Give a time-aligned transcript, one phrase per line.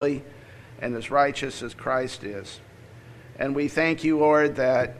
[0.00, 0.22] and
[0.80, 2.60] as righteous as Christ is.
[3.36, 4.94] And we thank you, Lord, that,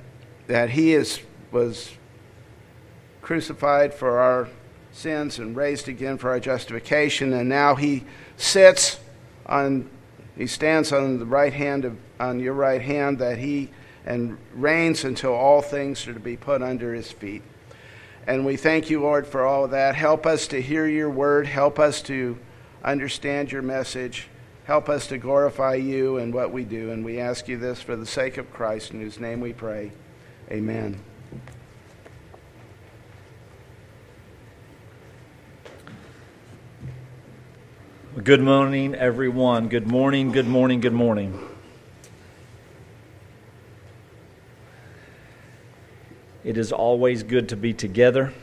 [0.49, 1.21] that He is,
[1.53, 1.93] was
[3.23, 4.49] crucified for our
[4.91, 8.07] sins and raised again for our justification, and now He
[8.37, 8.99] sits
[9.47, 9.89] on,
[10.37, 13.71] He stands on the right hand of, on your right hand, that He
[14.05, 17.45] and reigns until all things are to be put under His feet.
[18.27, 19.95] And we thank you, Lord, for all of that.
[19.95, 21.47] Help us to hear your word.
[21.47, 22.37] Help us to
[22.83, 24.27] understand your message.
[24.69, 26.91] Help us to glorify you in what we do.
[26.91, 29.93] And we ask you this for the sake of Christ, in whose name we pray.
[30.51, 31.01] Amen.
[38.23, 39.69] Good morning, everyone.
[39.69, 41.41] Good morning, good morning, good morning.
[46.45, 48.35] It is always good to be together.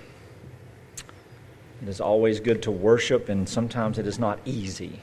[1.83, 5.01] It is always good to worship, and sometimes it is not easy.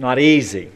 [0.00, 0.72] Not easy.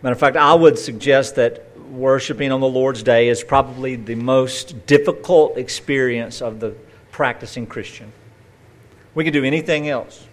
[0.00, 4.14] Matter of fact, I would suggest that worshiping on the Lord's Day is probably the
[4.14, 6.74] most difficult experience of the
[7.12, 8.10] practicing Christian.
[9.14, 10.26] We can do anything else.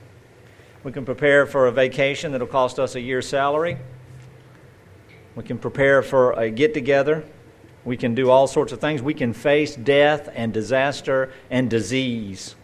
[0.85, 3.77] We can prepare for a vacation that'll cost us a year's salary.
[5.35, 7.25] We can prepare for a get together.
[7.83, 9.01] We can do all sorts of things.
[9.01, 12.55] We can face death and disaster and disease.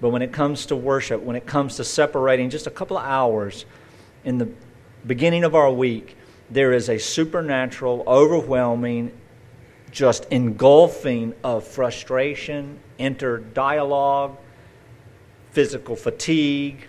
[0.00, 3.04] But when it comes to worship, when it comes to separating just a couple of
[3.04, 3.64] hours
[4.24, 4.48] in the
[5.06, 6.16] beginning of our week,
[6.50, 9.12] there is a supernatural, overwhelming,
[9.90, 14.36] just engulfing of frustration, inter dialogue,
[15.52, 16.86] physical fatigue,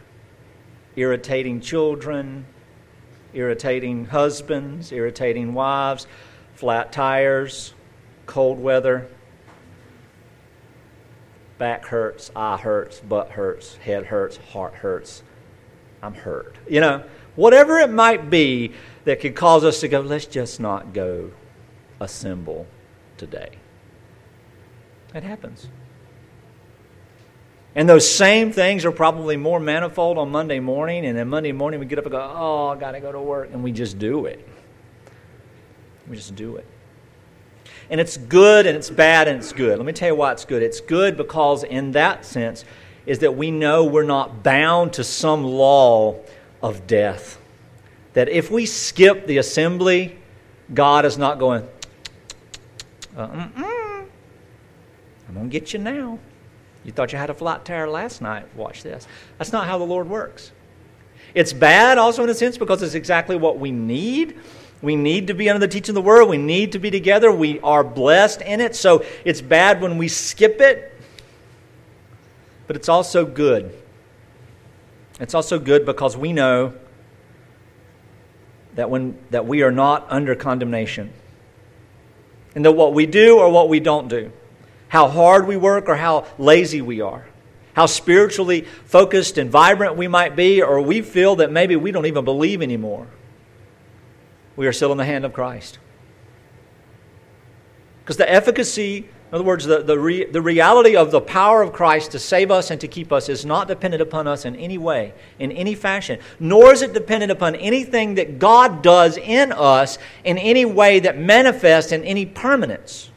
[0.96, 2.46] irritating children,
[3.34, 6.08] irritating husbands, irritating wives,
[6.56, 7.74] flat tires,
[8.26, 9.08] cold weather
[11.58, 15.24] back hurts, eye hurts, butt hurts, head hurts, heart hurts.
[16.02, 16.56] I'm hurt.
[16.70, 17.04] You know,
[17.36, 18.74] whatever it might be
[19.06, 21.32] that could cause us to go, let's just not go
[22.00, 22.68] assemble
[23.18, 23.58] today.
[25.14, 25.68] It happens.
[27.76, 31.80] And those same things are probably more manifold on Monday morning, and then Monday morning
[31.80, 34.00] we get up and go, oh, I got to go to work, and we just
[34.00, 34.48] do it.
[36.08, 36.66] We just do it.
[37.90, 39.78] And it's good and it's bad and it's good.
[39.78, 40.62] Let me tell you why it's good.
[40.62, 42.66] It's good because, in that sense,
[43.06, 46.20] is that we know we're not bound to some law
[46.62, 47.40] of death.
[48.14, 50.18] That if we skip the assembly,
[50.74, 51.68] God is not going,
[53.16, 53.48] uh,
[55.28, 56.20] I'm going to get you now.
[56.84, 58.46] You thought you had a flat tire last night.
[58.56, 59.08] Watch this.
[59.38, 60.52] That's not how the Lord works.
[61.34, 64.40] It's bad also in a sense because it's exactly what we need
[64.82, 66.26] we need to be under the teaching of the word.
[66.26, 67.32] We need to be together.
[67.32, 68.76] We are blessed in it.
[68.76, 70.94] So it's bad when we skip it,
[72.68, 73.76] but it's also good.
[75.20, 76.74] It's also good because we know
[78.76, 81.12] that, when, that we are not under condemnation.
[82.54, 84.32] And that what we do or what we don't do,
[84.90, 87.26] how hard we work or how lazy we are,
[87.74, 92.06] how spiritually focused and vibrant we might be, or we feel that maybe we don't
[92.06, 93.08] even believe anymore
[94.58, 95.80] we are still in the hand of Christ.
[98.04, 101.74] Because the efficacy, in other words, the, the, re, the reality of the power of
[101.74, 104.78] Christ to save us and to keep us is not dependent upon us in any
[104.78, 110.00] way, in any fashion, nor is it dependent upon anything that God does in us
[110.24, 113.12] in any way that manifests in any permanence.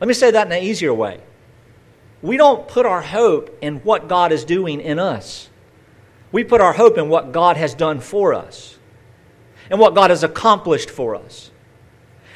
[0.00, 1.20] Let me say that in an easier way.
[2.22, 5.48] We don't put our hope in what God is doing in us.
[6.30, 8.76] We put our hope in what God has done for us
[9.70, 11.50] and what God has accomplished for us.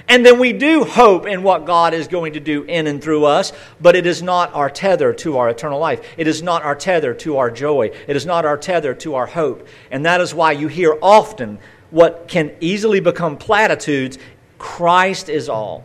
[0.06, 3.24] And then we do hope in what God is going to do in and through
[3.24, 6.04] us, but it is not our tether to our eternal life.
[6.18, 7.90] It is not our tether to our joy.
[8.06, 9.66] It is not our tether to our hope.
[9.90, 11.58] And that is why you hear often
[11.90, 14.18] what can easily become platitudes
[14.58, 15.84] Christ is all.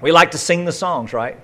[0.00, 1.38] We like to sing the songs, right?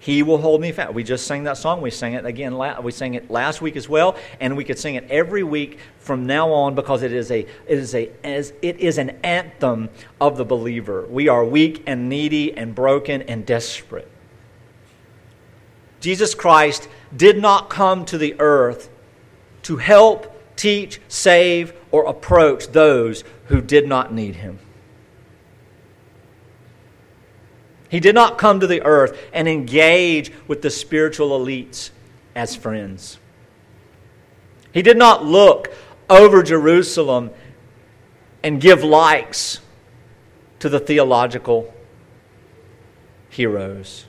[0.00, 0.94] He will hold me fast.
[0.94, 1.82] We just sang that song.
[1.82, 2.56] We sang it again.
[2.82, 6.26] We sang it last week as well, and we could sing it every week from
[6.26, 10.38] now on because it is a it is a as it is an anthem of
[10.38, 11.06] the believer.
[11.06, 14.10] We are weak and needy and broken and desperate.
[16.00, 18.88] Jesus Christ did not come to the earth
[19.64, 24.60] to help, teach, save, or approach those who did not need him.
[27.90, 31.90] He did not come to the earth and engage with the spiritual elites
[32.36, 33.18] as friends.
[34.72, 35.74] He did not look
[36.08, 37.30] over Jerusalem
[38.44, 39.58] and give likes
[40.60, 41.74] to the theological
[43.28, 44.06] heroes.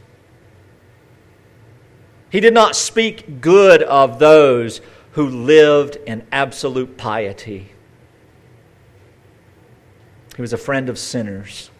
[2.29, 4.79] He did not speak good of those
[5.13, 7.71] who lived in absolute piety.
[10.35, 11.70] He was a friend of sinners.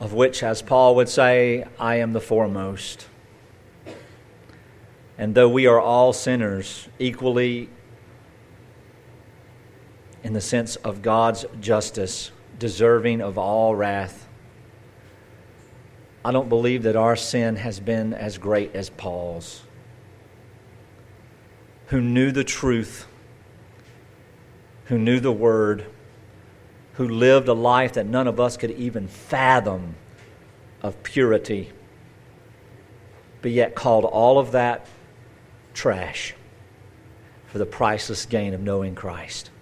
[0.00, 3.06] Of which, as Paul would say, I am the foremost.
[5.16, 7.68] And though we are all sinners, equally
[10.22, 14.28] in the sense of God's justice, deserving of all wrath,
[16.24, 19.62] I don't believe that our sin has been as great as Paul's,
[21.86, 23.06] who knew the truth,
[24.84, 25.86] who knew the word,
[26.98, 29.94] who lived a life that none of us could even fathom
[30.82, 31.70] of purity,
[33.40, 34.84] but yet called all of that
[35.74, 36.34] trash
[37.46, 39.52] for the priceless gain of knowing Christ.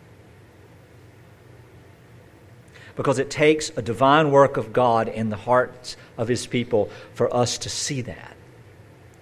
[2.97, 7.33] Because it takes a divine work of God in the hearts of His people for
[7.37, 8.35] us to see that,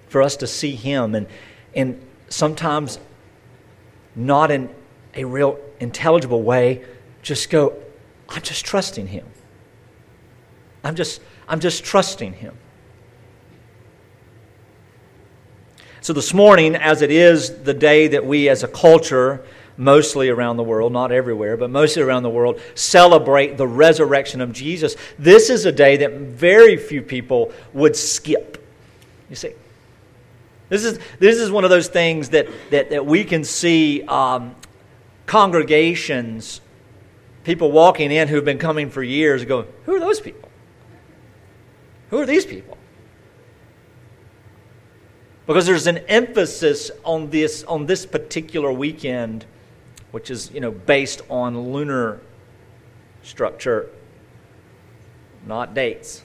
[0.07, 1.27] for us to see Him, and,
[1.75, 3.01] and sometimes
[4.15, 4.73] not in
[5.15, 6.85] a real intelligible way,
[7.21, 7.77] just go,
[8.29, 9.27] I'm just trusting Him.
[10.83, 12.57] I'm just, I'm just trusting Him.
[16.01, 19.45] So, this morning, as it is the day that we as a culture
[19.77, 24.53] mostly around the world, not everywhere, but mostly around the world, celebrate the resurrection of
[24.53, 24.97] Jesus.
[25.19, 28.65] This is a day that very few people would skip.
[29.31, 29.53] You see?
[30.69, 34.55] This is, this is one of those things that, that, that we can see um,
[35.27, 36.61] congregations,
[37.45, 40.51] people walking in who've been coming for years, going, Who are those people?
[42.11, 42.77] Who are these people?
[45.47, 49.45] Because there's an emphasis on this, on this particular weekend
[50.15, 52.21] which is you know based on lunar
[53.25, 53.91] structure,
[55.45, 56.23] not dates.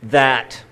[0.00, 0.62] That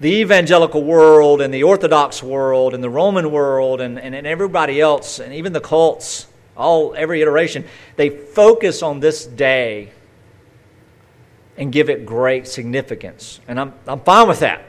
[0.00, 4.80] the evangelical world and the Orthodox world and the Roman world and, and, and everybody
[4.80, 6.26] else and even the cults,
[6.56, 7.64] all every iteration,
[7.96, 9.92] they focus on this day
[11.56, 13.40] and give it great significance.
[13.48, 14.64] And I'm, I'm fine with that.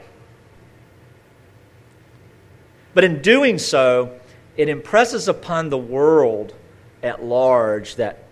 [2.94, 4.20] But in doing so,
[4.56, 6.54] it impresses upon the world
[7.02, 8.24] at large that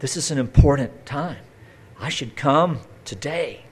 [0.00, 1.38] this is an important time.
[1.98, 3.64] I should come today.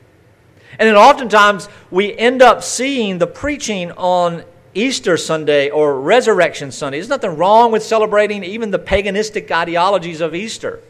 [0.78, 4.44] And then oftentimes we end up seeing the preaching on
[4.78, 6.98] Easter Sunday or Resurrection Sunday.
[6.98, 10.80] There's nothing wrong with celebrating even the paganistic ideologies of Easter.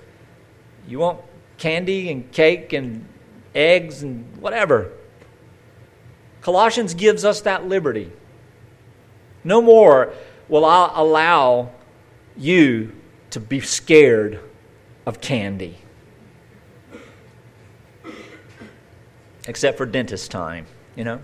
[0.86, 1.20] You want
[1.56, 3.06] candy and cake and
[3.54, 4.92] eggs and whatever.
[6.42, 8.12] Colossians gives us that liberty.
[9.42, 10.12] No more
[10.48, 11.72] will I allow
[12.36, 12.92] you
[13.30, 14.38] to be scared
[15.06, 15.78] of candy.
[19.46, 21.20] Except for dentist time, you know?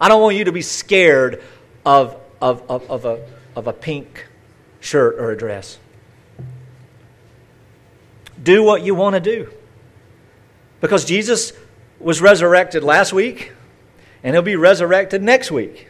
[0.00, 1.42] I don't want you to be scared
[1.84, 3.26] of, of, of, of, a,
[3.56, 4.28] of a pink
[4.80, 5.78] shirt or a dress.
[8.42, 9.52] Do what you want to do.
[10.80, 11.52] Because Jesus
[12.00, 13.52] was resurrected last week,
[14.24, 15.88] and he'll be resurrected next week.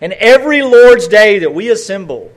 [0.00, 2.30] And every Lord's Day that we assemble,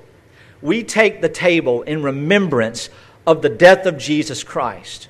[0.62, 2.90] we take the table in remembrance
[3.28, 5.10] of the death of Jesus Christ,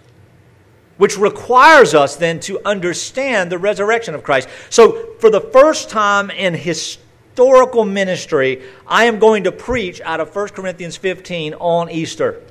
[0.99, 4.49] which requires us then to understand the resurrection of Christ.
[4.69, 10.35] So, for the first time in historical ministry, I am going to preach out of
[10.35, 12.43] 1 Corinthians 15 on Easter.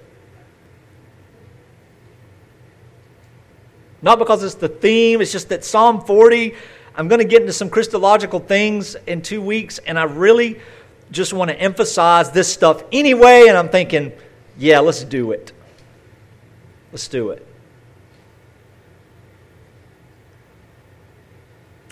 [4.01, 6.55] Not because it's the theme, it's just that Psalm 40
[6.99, 10.59] I'm going to get into some Christological things in two weeks, and I really
[11.13, 13.45] just want to emphasize this stuff anyway.
[13.47, 14.11] And I'm thinking,
[14.59, 15.53] yeah, let's do it.
[16.91, 17.48] Let's do it.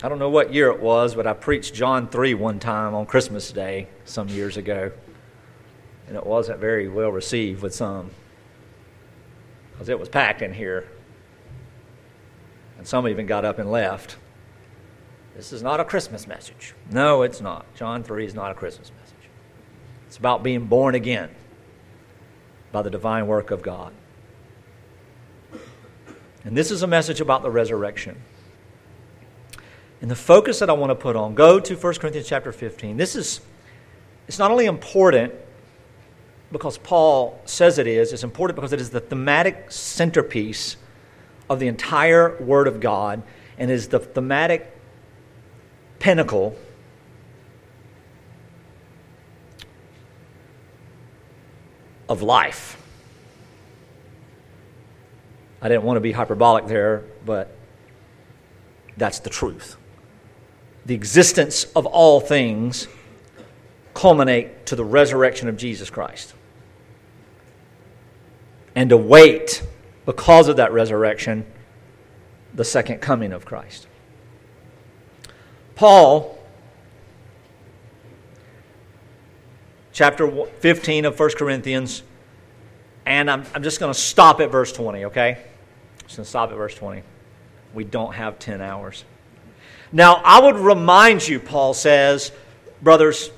[0.03, 3.07] I don't know what year it was, but I preached John 3 one time on
[3.07, 4.93] Christmas Day some years ago.
[6.07, 8.11] And it wasn't very well received with some
[9.73, 10.87] because it was packed in here.
[12.79, 14.17] And some even got up and left.
[15.35, 16.75] This is not a Christmas message.
[16.91, 17.67] No, it's not.
[17.75, 19.31] John 3 is not a Christmas message.
[20.07, 21.31] It's about being born again
[22.71, 23.93] by the divine work of God.
[26.45, 28.23] And this is a message about the resurrection.
[30.01, 32.97] And the focus that I want to put on, go to 1 Corinthians chapter 15.
[32.97, 33.41] This is,
[34.29, 35.33] it's not only important
[36.53, 40.77] because Paul says it is, it's important because it is the thematic centerpiece
[41.49, 43.23] of the entire Word of God
[43.59, 44.71] and is the thematic
[45.99, 46.57] pinnacle
[52.09, 52.81] of life.
[55.63, 57.57] I didn't want to be hyperbolic there, but
[58.97, 59.77] That's the truth.
[60.87, 62.87] The existence of all things
[63.93, 66.33] culminate to the resurrection of Jesus Christ.
[68.77, 69.65] And to wait,
[70.05, 71.45] because of that resurrection,
[72.55, 73.89] the second coming of Christ.
[75.75, 76.39] Paul,
[79.93, 82.05] chapter 15 of 1 Corinthians,
[83.05, 85.43] and I'm, I'm just going to stop at verse 20, okay?
[86.05, 87.03] Just going to stop at verse 20.
[87.75, 89.05] We don't have 10 hours.
[89.97, 92.31] Now, I would remind you, Paul says,
[92.83, 93.31] brothers,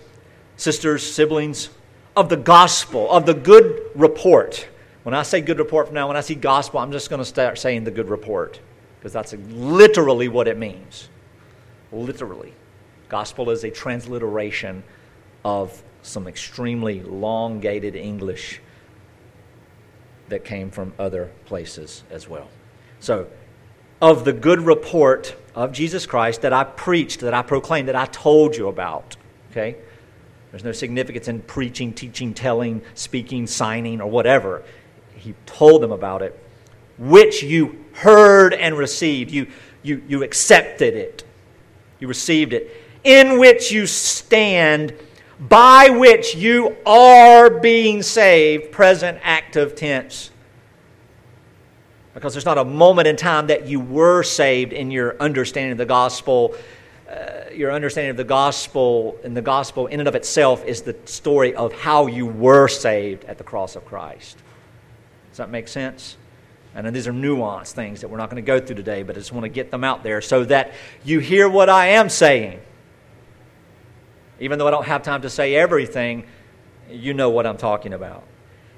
[0.56, 1.70] sisters, siblings,
[2.16, 4.66] of the gospel, of the good report.
[5.04, 7.24] When I say good report from now, when I see gospel, I'm just going to
[7.24, 8.58] start saying the good report
[8.98, 11.08] because that's literally what it means.
[11.92, 12.52] Literally.
[13.08, 14.82] Gospel is a transliteration
[15.44, 18.60] of some extremely elongated English
[20.28, 22.48] that came from other places as well.
[22.98, 23.28] So,
[24.00, 28.06] of the good report of Jesus Christ that I preached, that I proclaimed, that I
[28.06, 29.16] told you about.
[29.50, 29.76] Okay?
[30.50, 34.62] There's no significance in preaching, teaching, telling, speaking, signing, or whatever.
[35.14, 36.38] He told them about it,
[36.96, 39.30] which you heard and received.
[39.30, 39.48] You,
[39.82, 41.24] you, you accepted it,
[41.98, 42.74] you received it,
[43.04, 44.94] in which you stand,
[45.40, 50.30] by which you are being saved, present active tense.
[52.18, 55.78] Because there's not a moment in time that you were saved in your understanding of
[55.78, 56.52] the gospel.
[57.08, 60.96] Uh, your understanding of the gospel and the gospel in and of itself is the
[61.04, 64.36] story of how you were saved at the cross of Christ.
[65.30, 66.16] Does that make sense?
[66.74, 69.20] And these are nuanced things that we're not going to go through today, but I
[69.20, 70.72] just want to get them out there so that
[71.04, 72.58] you hear what I am saying.
[74.40, 76.24] Even though I don't have time to say everything,
[76.90, 78.24] you know what I'm talking about.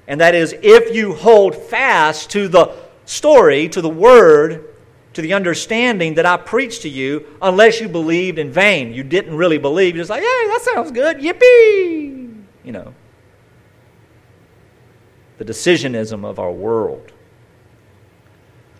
[0.07, 4.73] And that is if you hold fast to the story, to the word,
[5.13, 8.93] to the understanding that I preached to you, unless you believed in vain.
[8.93, 9.95] You didn't really believe.
[9.95, 11.17] You're just like, hey, that sounds good.
[11.17, 12.43] Yippee!
[12.63, 12.93] You know.
[15.37, 17.11] The decisionism of our world.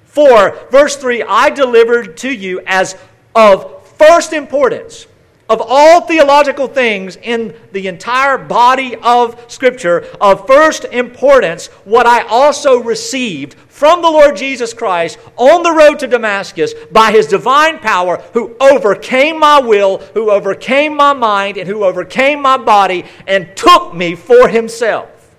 [0.05, 2.97] For, verse 3, I delivered to you as
[3.35, 5.07] of first importance
[5.51, 12.21] of all theological things in the entire body of Scripture, of first importance, what I
[12.21, 17.79] also received from the Lord Jesus Christ on the road to Damascus by his divine
[17.79, 23.57] power, who overcame my will, who overcame my mind, and who overcame my body, and
[23.57, 25.35] took me for himself.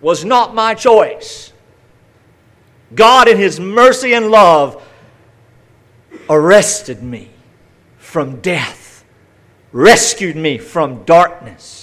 [0.00, 1.52] Was not my choice.
[2.92, 4.84] God, in his mercy and love,
[6.28, 7.30] arrested me
[7.98, 9.04] from death,
[9.70, 11.81] rescued me from darkness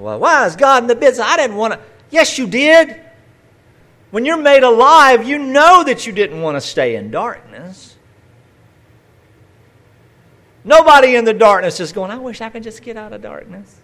[0.00, 1.26] well, why is God in the business?
[1.26, 1.80] I didn't want to.
[2.10, 3.00] Yes, you did.
[4.10, 7.96] When you're made alive, you know that you didn't want to stay in darkness.
[10.64, 13.80] Nobody in the darkness is going, I wish I could just get out of darkness.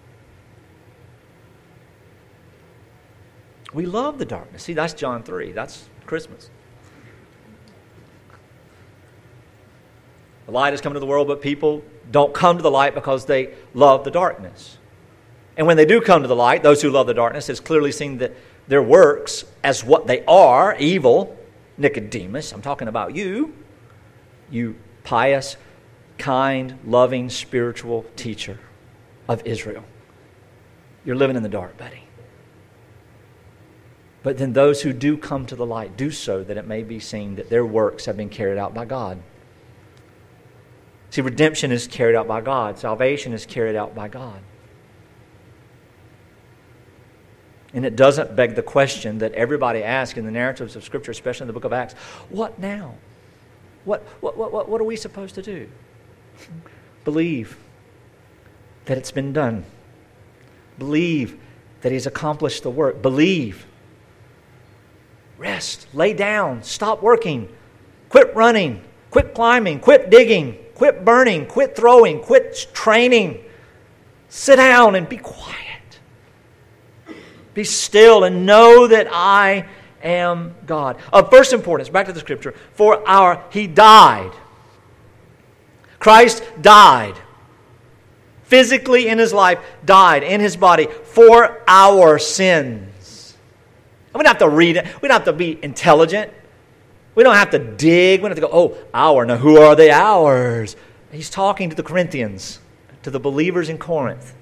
[3.73, 4.63] We love the darkness.
[4.63, 5.53] See, that's John 3.
[5.53, 6.51] That's Christmas.
[10.47, 13.25] The light has come into the world, but people don't come to the light because
[13.25, 14.79] they love the darkness.
[15.57, 17.93] And when they do come to the light, those who love the darkness has clearly
[17.93, 18.33] seen that
[18.67, 21.37] their works as what they are evil.
[21.77, 23.55] Nicodemus, I'm talking about you,
[24.51, 25.57] you pious,
[26.19, 28.59] kind, loving, spiritual teacher
[29.29, 29.85] of Israel.
[31.05, 32.05] You're living in the dark, buddy.
[34.23, 36.99] But then those who do come to the light do so that it may be
[36.99, 39.23] seen that their works have been carried out by God.
[41.11, 44.41] See, redemption is carried out by God, salvation is carried out by God.
[47.75, 51.45] And it doesn't beg the question that everybody asks in the narratives of Scripture, especially
[51.45, 51.95] in the book of Acts
[52.31, 52.95] what now?
[53.85, 55.69] What, what, what, what are we supposed to do?
[57.05, 57.59] Believe
[58.87, 59.65] that it's been done.
[60.79, 61.39] Believe
[61.83, 63.03] that He's accomplished the work.
[63.03, 63.67] Believe.
[65.37, 65.89] Rest.
[65.93, 66.63] Lay down.
[66.63, 67.49] Stop working.
[68.09, 68.83] Quit running.
[69.11, 69.81] Quit climbing.
[69.81, 70.59] Quit digging.
[70.75, 71.47] Quit burning.
[71.47, 72.21] Quit throwing.
[72.21, 73.45] Quit training.
[74.29, 75.64] Sit down and be quiet.
[77.55, 79.67] Be still and know that I
[80.03, 80.99] am God.
[81.13, 84.33] Of first importance, back to the scripture, for our, He died.
[86.05, 87.15] Christ died.
[88.43, 93.35] Physically in his life, died in his body for our sins.
[94.13, 94.85] And we don't have to read it.
[95.01, 96.31] We don't have to be intelligent.
[97.15, 98.21] We don't have to dig.
[98.21, 99.25] We don't have to go, oh, our.
[99.25, 100.77] Now, who are the ours?
[101.11, 102.59] He's talking to the Corinthians,
[103.03, 104.35] to the believers in Corinth.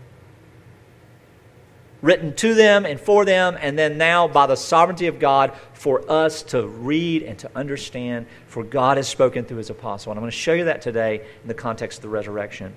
[2.03, 6.11] Written to them and for them, and then now by the sovereignty of God for
[6.11, 10.13] us to read and to understand, for God has spoken through his apostle.
[10.13, 12.75] And I'm going to show you that today in the context of the resurrection.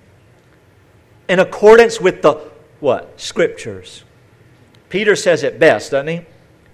[1.28, 2.34] In accordance with the
[2.80, 3.20] what?
[3.20, 4.04] Scriptures.
[4.90, 6.22] Peter says it best, doesn't he?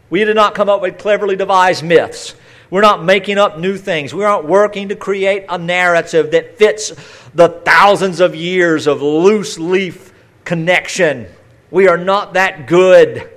[0.10, 2.36] We did not come up with cleverly devised myths.
[2.70, 4.14] We're not making up new things.
[4.14, 6.94] We aren't working to create a narrative that fits
[7.34, 11.28] the thousands of years of loose leaf connection.
[11.72, 13.30] We are not that good.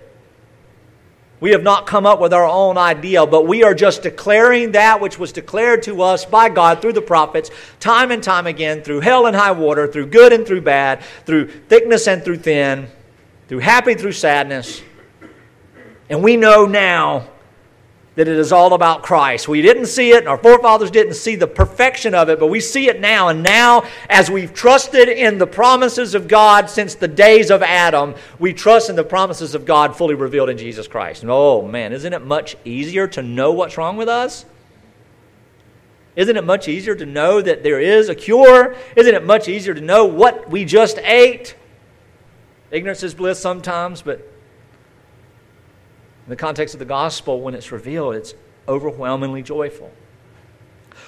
[1.41, 5.01] We have not come up with our own idea, but we are just declaring that
[5.01, 7.51] which was declared to us by God through the prophets,
[7.81, 11.49] time and time again, through hell and high water, through good and through bad, through
[11.49, 12.89] thickness and through thin,
[13.49, 14.83] through happy, through sadness.
[16.09, 17.29] And we know now
[18.17, 19.49] that it is all about Christ.
[19.49, 22.61] We didn't see it, and our forefathers didn't see the perfection of it, but we
[22.61, 23.29] see it now.
[23.29, 28.15] And now, as we've trusted in the promises of God since the days of Adam,
[28.39, 31.23] we trust in the promises of God fully revealed in Jesus Christ.
[31.23, 34.45] And oh man, isn't it much easier to know what's wrong with us?
[36.15, 38.77] Isn't it much easier to know that there is a cure?
[38.95, 41.57] Isn't it much easier to know what we just ate?
[42.71, 44.31] Ignorance is bliss sometimes, but
[46.27, 48.35] in the context of the gospel, when it's revealed, it's
[48.67, 49.91] overwhelmingly joyful.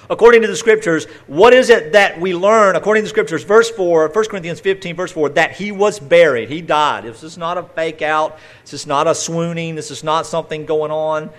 [0.09, 3.69] According to the scriptures, what is it that we learn, according to the scriptures, verse
[3.69, 6.49] 4, 1 Corinthians 15, verse 4, that he was buried.
[6.49, 7.03] He died.
[7.03, 8.37] This is not a fake out.
[8.61, 9.75] This is not a swooning.
[9.75, 11.29] This is not something going on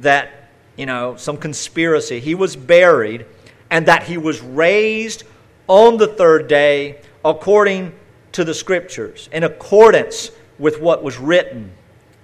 [0.00, 2.20] that, you know, some conspiracy.
[2.20, 3.26] He was buried
[3.70, 5.24] and that he was raised
[5.66, 7.92] on the third day according
[8.32, 11.72] to the scriptures, in accordance with what was written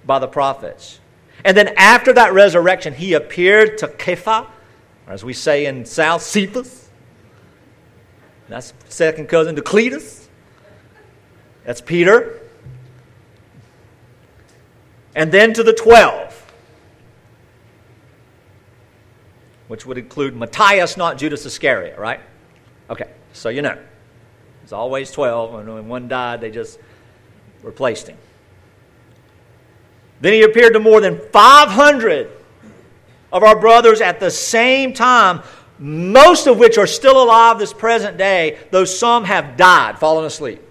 [0.09, 0.99] by the prophets.
[1.45, 4.47] And then after that resurrection, he appeared to Kepha,
[5.05, 6.89] or as we say in South, Cephas.
[8.49, 10.27] That's second cousin to Cletus.
[11.63, 12.41] That's Peter.
[15.15, 16.35] And then to the twelve,
[19.67, 22.19] which would include Matthias, not Judas Iscariot, right?
[22.89, 23.77] Okay, so you know.
[24.61, 26.79] There's always 12, and when one died, they just
[27.63, 28.17] replaced him.
[30.21, 32.29] Then he appeared to more than 500
[33.31, 35.41] of our brothers at the same time,
[35.77, 40.61] most of which are still alive this present day, though some have died, fallen asleep.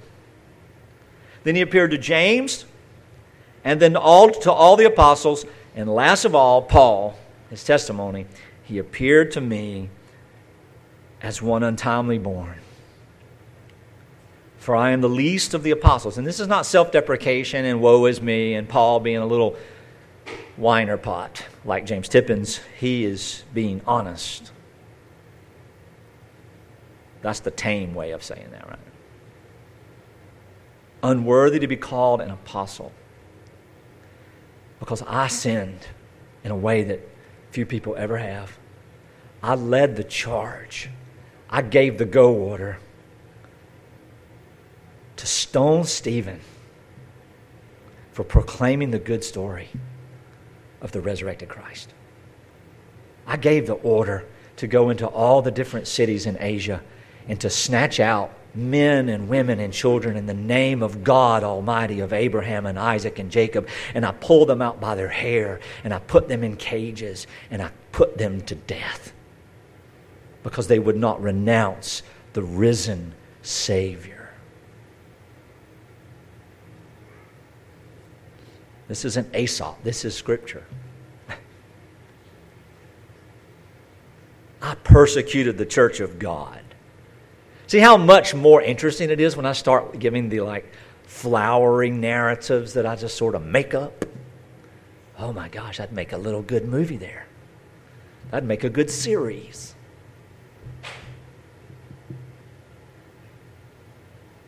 [1.45, 2.67] Then he appeared to James,
[3.65, 8.27] and then all, to all the apostles, and last of all, Paul, his testimony.
[8.65, 9.89] He appeared to me
[11.23, 12.57] as one untimely born.
[14.69, 16.19] For I am the least of the apostles.
[16.19, 19.57] And this is not self deprecation and woe is me and Paul being a little
[20.59, 22.61] whiner pot like James Tippins.
[22.79, 24.53] He is being honest.
[27.23, 28.79] That's the tame way of saying that, right?
[31.03, 32.93] Unworthy to be called an apostle
[34.81, 35.87] because I sinned
[36.45, 37.01] in a way that
[37.53, 38.59] few people ever have.
[39.43, 40.91] I led the charge,
[41.49, 42.77] I gave the go order
[45.19, 46.41] to stone Stephen
[48.13, 49.69] for proclaiming the good story
[50.81, 51.93] of the resurrected Christ.
[53.27, 54.25] I gave the order
[54.57, 56.83] to go into all the different cities in Asia
[57.29, 62.01] and to snatch out men and women and children in the name of God Almighty,
[62.01, 63.69] of Abraham and Isaac and Jacob.
[63.95, 67.61] And I pulled them out by their hair and I put them in cages and
[67.61, 69.13] I put them to death
[70.43, 72.03] because they would not renounce
[72.33, 74.18] the risen Savior.
[78.89, 80.65] This isn't Aesop, this is Scripture.
[84.63, 86.61] I persecuted the church of God.
[87.67, 90.73] See how much more interesting it is when I start giving the like
[91.05, 94.07] flowery narratives that I just sort of make up?
[95.19, 97.27] Oh my gosh, I'd make a little good movie there.
[98.31, 99.75] That'd make a good series.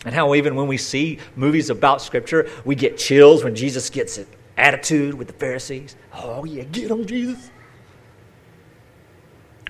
[0.04, 4.16] And how even when we see movies about Scripture, we get chills when Jesus gets
[4.18, 5.94] an attitude with the Pharisees.
[6.14, 7.50] Oh, yeah, get them, Jesus.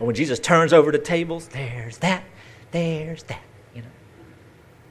[0.00, 2.24] Or when Jesus turns over the tables, there's that,
[2.70, 3.42] there's that,
[3.74, 3.88] you know.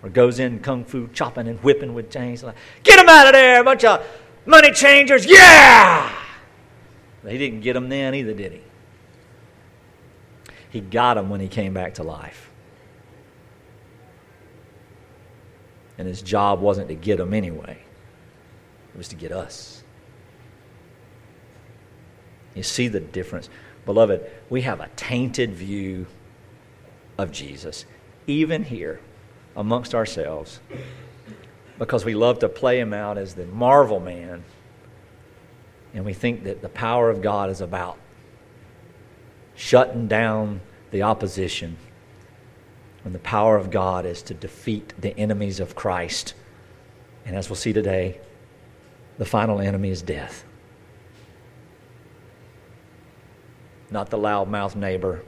[0.04, 2.44] Or goes in kung fu chopping and whipping with James.
[2.44, 4.06] Like, get them out of there, a bunch of
[4.46, 6.16] money changers, yeah!
[7.28, 8.62] He didn't get them then either, did he?
[10.70, 12.49] He got them when he came back to life.
[16.00, 17.78] And his job wasn't to get them anyway,
[18.94, 19.84] it was to get us.
[22.56, 23.48] You see the difference.
[23.86, 26.08] Beloved, we have a tainted view
[27.18, 27.86] of Jesus,
[28.26, 29.00] even here
[29.56, 30.60] amongst ourselves.
[31.80, 34.44] because we love to play him out as the marvel man.
[35.94, 37.98] And we think that the power of God is about
[39.56, 41.78] shutting down the opposition.
[43.04, 46.34] When the power of God is to defeat the enemies of Christ.
[47.26, 48.20] And as we'll see today,
[49.18, 50.44] the final enemy is death.
[53.92, 55.24] Not the loudmouth neighbor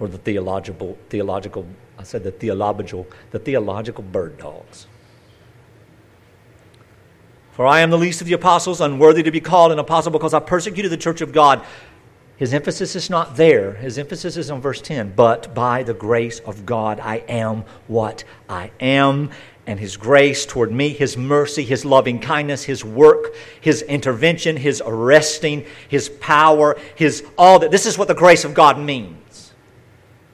[0.00, 1.66] or the theological, theological
[1.98, 4.86] I said the theological, the theological bird dogs.
[7.52, 10.34] For I am the least of the apostles, unworthy to be called an apostle because
[10.34, 11.64] I persecuted the church of God.
[12.36, 13.74] His emphasis is not there.
[13.74, 15.12] His emphasis is on verse 10.
[15.14, 19.30] But by the grace of God, I am what I am.
[19.66, 24.82] And His grace toward me, His mercy, His loving kindness, His work, His intervention, His
[24.84, 27.70] arresting, His power, His all that.
[27.70, 29.52] This is what the grace of God means.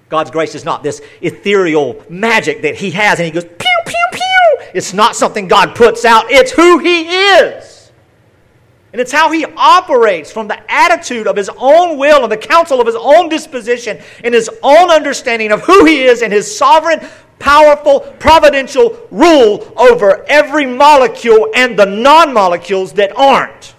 [0.09, 4.07] God's grace is not this ethereal magic that He has and He goes, pew, pew,
[4.13, 4.67] pew.
[4.75, 7.70] It's not something God puts out, it's who He is.
[8.93, 12.81] And it's how he operates from the attitude of his own will and the counsel
[12.81, 17.01] of his own disposition and his own understanding of who he is and his sovereign,
[17.39, 23.75] powerful, providential rule over every molecule and the non molecules that aren't.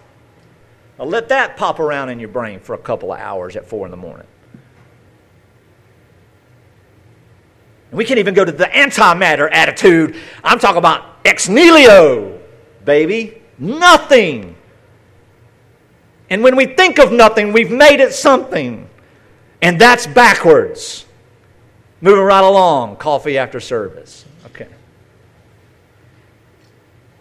[0.97, 3.87] Now let that pop around in your brain for a couple of hours at 4
[3.87, 4.27] in the morning.
[7.91, 10.15] We can't even go to the antimatter attitude.
[10.41, 12.39] I'm talking about ex nihilo,
[12.85, 13.41] baby.
[13.59, 14.55] Nothing
[16.31, 18.89] and when we think of nothing, we've made it something.
[19.61, 21.05] And that's backwards.
[21.99, 24.23] Moving right along, coffee after service.
[24.45, 24.69] Okay.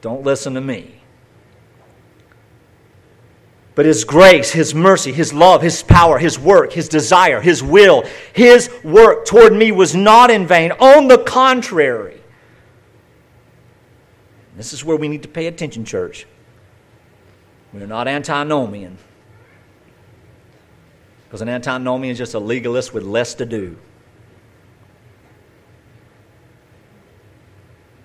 [0.01, 0.94] Don't listen to me.
[3.75, 8.05] But His grace, His mercy, His love, His power, His work, His desire, His will,
[8.33, 10.70] His work toward me was not in vain.
[10.79, 12.20] On the contrary.
[14.57, 16.29] This is where we need to pay attention, church.
[17.72, 18.98] We're not antinomian.
[21.24, 23.76] Because an antinomian is just a legalist with less to do.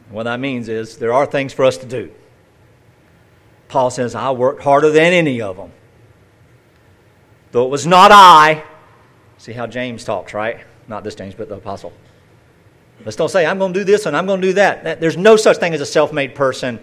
[0.09, 2.11] What that means is there are things for us to do.
[3.67, 5.71] Paul says, I worked harder than any of them.
[7.51, 8.63] Though it was not I.
[9.37, 10.59] See how James talks, right?
[10.87, 11.91] Not this James, but the apostle.
[13.03, 15.01] Let's don't say, I'm going to do this and I'm going to do that.
[15.01, 16.79] There's no such thing as a self made person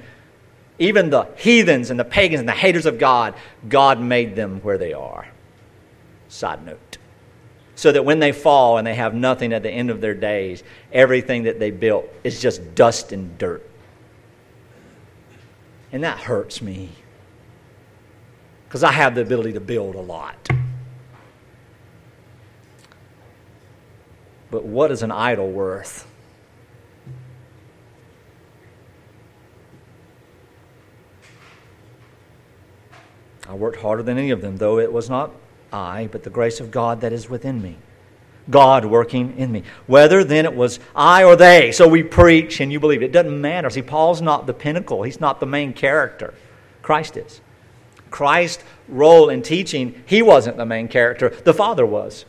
[0.79, 3.35] even the heathens and the pagans and the haters of God,
[3.69, 5.27] God made them where they are.
[6.29, 6.99] Side note.
[7.75, 10.63] So that when they fall and they have nothing at the end of their days,
[10.93, 13.69] everything that they built is just dust and dirt.
[15.93, 16.91] And that hurts me.
[18.67, 20.49] Because I have the ability to build a lot.
[24.51, 26.07] But what is an idol worth?
[33.53, 35.31] I worked harder than any of them, though it was not
[35.71, 37.77] I, but the grace of God that is within me.
[38.49, 39.65] God working in me.
[39.87, 41.71] Whether then it was I or they.
[41.71, 43.03] So we preach and you believe.
[43.03, 43.69] It doesn't matter.
[43.69, 46.33] See, Paul's not the pinnacle, he's not the main character.
[46.81, 47.43] Christ is.
[48.11, 52.25] Christ's role in teaching, he wasn't the main character, the Father was.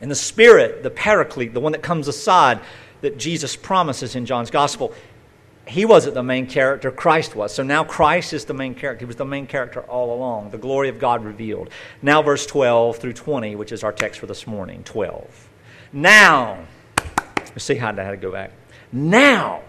[0.00, 2.58] And the Spirit, the Paraclete, the one that comes aside
[3.02, 4.92] that Jesus promises in John's Gospel,
[5.66, 7.54] he wasn't the main character, Christ was.
[7.54, 9.04] So now Christ is the main character.
[9.04, 11.70] He was the main character all along, the glory of God revealed.
[12.00, 15.48] Now, verse 12 through 20, which is our text for this morning 12.
[15.92, 16.58] Now,
[17.36, 18.52] let's see how I had to go back.
[18.92, 19.62] Now,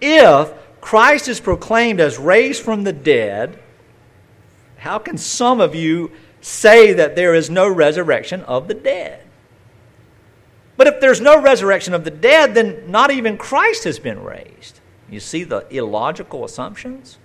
[0.00, 3.58] if Christ is proclaimed as raised from the dead,
[4.78, 9.22] how can some of you say that there is no resurrection of the dead?
[10.76, 14.77] But if there's no resurrection of the dead, then not even Christ has been raised.
[15.10, 17.18] You see the illogical assumptions?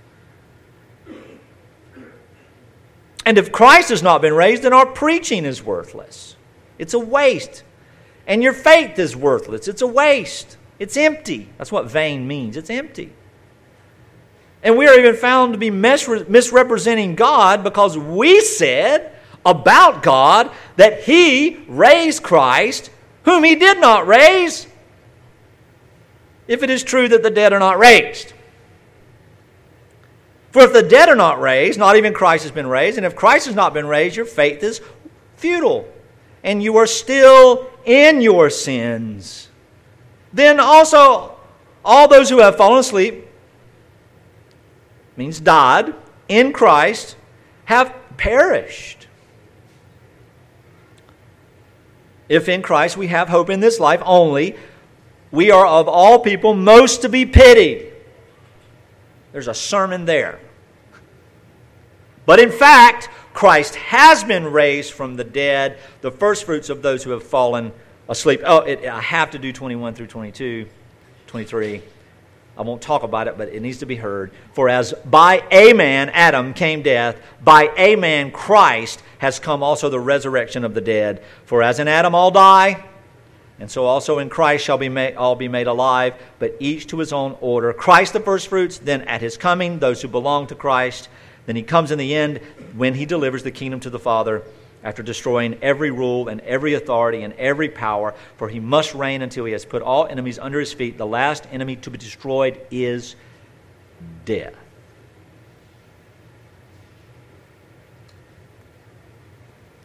[3.25, 6.35] And if Christ has not been raised, then our preaching is worthless.
[6.77, 7.63] It's a waste.
[8.27, 9.67] And your faith is worthless.
[9.67, 10.57] It's a waste.
[10.79, 11.49] It's empty.
[11.57, 12.57] That's what vain means.
[12.57, 13.13] It's empty.
[14.61, 19.11] And we are even found to be misrepresenting God because we said
[19.45, 22.89] about God that He raised Christ,
[23.23, 24.67] whom He did not raise
[26.47, 28.33] if it is true that the dead are not raised.
[30.51, 33.15] For if the dead are not raised, not even Christ has been raised, and if
[33.15, 34.81] Christ has not been raised, your faith is
[35.35, 35.91] futile,
[36.43, 39.49] and you are still in your sins.
[40.31, 41.35] Then also,
[41.83, 43.27] all those who have fallen asleep,
[45.17, 45.93] means died,
[46.27, 47.15] in Christ,
[47.65, 49.07] have perished.
[52.29, 54.55] If in Christ we have hope in this life only,
[55.33, 57.91] we are of all people most to be pitied.
[59.31, 60.39] There's a sermon there.
[62.27, 67.09] But in fact, Christ has been raised from the dead, the firstfruits of those who
[67.09, 67.71] have fallen
[68.07, 68.41] asleep.
[68.45, 70.67] Oh, it, I have to do 21 through 22,
[71.25, 71.81] 23.
[72.55, 74.31] I won't talk about it, but it needs to be heard.
[74.53, 79.89] For as by a man, Adam, came death, by a man, Christ, has come also
[79.89, 81.23] the resurrection of the dead.
[81.45, 82.85] For as in Adam all die,
[83.63, 86.97] and so also in Christ shall be made, all be made alive, but each to
[86.97, 87.71] his own order.
[87.71, 91.07] Christ the firstfruits, then at his coming, those who belong to Christ.
[91.45, 92.41] Then he comes in the end
[92.75, 94.43] when he delivers the kingdom to the Father
[94.83, 99.45] after destroying every rule and every authority and every power, for he must reign until
[99.45, 100.97] he has put all enemies under his feet.
[100.97, 103.15] The last enemy to be destroyed is
[104.25, 104.55] death.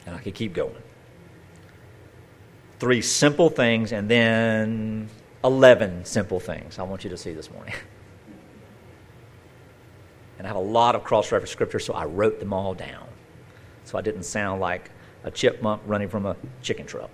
[0.04, 0.74] And I could keep going.
[2.78, 5.08] Three simple things, and then
[5.44, 7.74] 11 simple things I want you to see this morning.
[10.38, 13.08] And I have a lot of cross reference scripture, so I wrote them all down
[13.88, 14.90] so I didn't sound like
[15.24, 17.10] a chipmunk running from a chicken truck.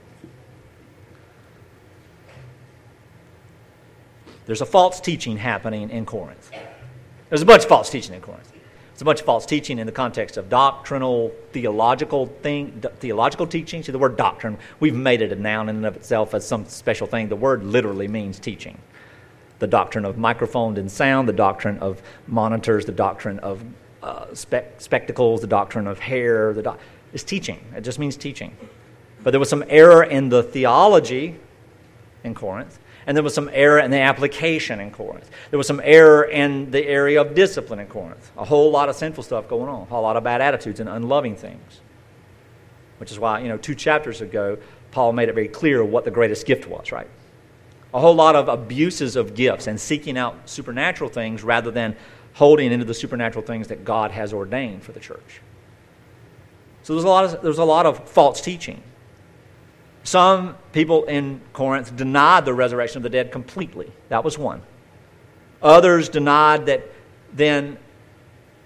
[4.46, 6.50] There's a false teaching happening in Corinth.
[7.28, 8.52] There's a bunch of false teaching in Corinth.
[8.94, 13.82] There's a bunch of false teaching in the context of doctrinal, theological thing, theological teaching.
[13.82, 16.64] See, the word doctrine, we've made it a noun in and of itself as some
[16.66, 17.28] special thing.
[17.28, 18.78] The word literally means teaching.
[19.58, 23.64] The doctrine of microphone and sound, the doctrine of monitors, the doctrine of
[24.00, 26.76] uh, spe- spectacles, the doctrine of hair, the do-
[27.12, 27.58] is teaching.
[27.74, 28.56] It just means teaching.
[29.24, 31.40] But there was some error in the theology
[32.22, 35.30] in Corinth, and there was some error in the application in Corinth.
[35.50, 38.30] There was some error in the area of discipline in Corinth.
[38.36, 40.88] A whole lot of sinful stuff going on, a whole lot of bad attitudes and
[40.88, 41.80] unloving things.
[42.98, 44.58] Which is why, you know, two chapters ago,
[44.90, 47.08] Paul made it very clear what the greatest gift was, right?
[47.92, 51.96] A whole lot of abuses of gifts and seeking out supernatural things rather than
[52.34, 55.40] holding into the supernatural things that God has ordained for the church.
[56.82, 58.82] So there's a lot of, there's a lot of false teaching.
[60.04, 63.90] Some people in Corinth denied the resurrection of the dead completely.
[64.10, 64.62] That was one.
[65.62, 66.88] Others denied that
[67.32, 67.78] then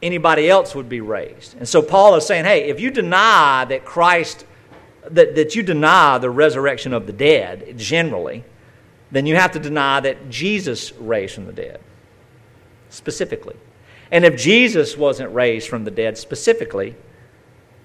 [0.02, 1.56] anybody else would be raised.
[1.56, 4.44] And so Paul is saying, hey, if you deny that Christ,
[5.10, 8.44] that, that you deny the resurrection of the dead generally,
[9.10, 11.80] then you have to deny that Jesus raised from the dead
[12.90, 13.56] specifically.
[14.10, 16.96] And if Jesus wasn't raised from the dead specifically,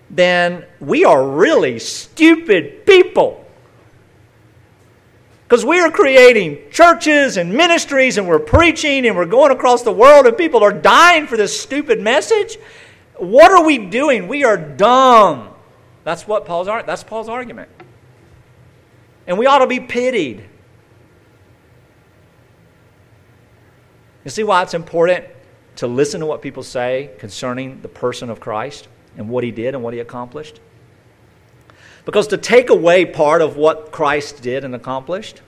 [0.09, 3.42] then we are really stupid people.
[5.53, 9.91] Because we are creating churches and ministries and we're preaching and we're going across the
[9.91, 12.57] world and people are dying for this stupid message.
[13.17, 14.27] What are we doing?
[14.27, 15.49] We are dumb.
[16.05, 17.69] That's what Paul's that's Paul's argument.
[19.27, 20.43] And we ought to be pitied.
[24.25, 25.27] You see why it's important
[25.75, 28.87] to listen to what people say concerning the person of Christ
[29.17, 30.59] and what he did and what he accomplished?
[32.05, 35.41] Because to take away part of what Christ did and accomplished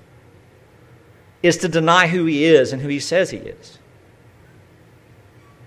[1.44, 3.78] is to deny who he is and who he says he is.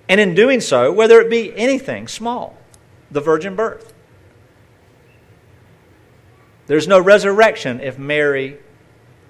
[0.09, 2.57] And in doing so, whether it be anything small,
[3.11, 3.93] the virgin birth,
[6.67, 8.59] there's no resurrection if Mary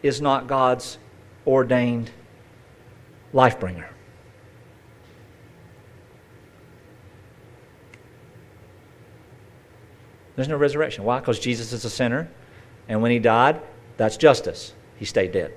[0.02, 0.98] is not God's
[1.46, 2.10] ordained
[3.32, 3.90] life bringer.
[10.38, 11.02] There's no resurrection.
[11.02, 11.18] Why?
[11.18, 12.28] Because Jesus is a sinner,
[12.86, 13.60] and when he died,
[13.96, 14.72] that's justice.
[14.96, 15.52] He stayed dead.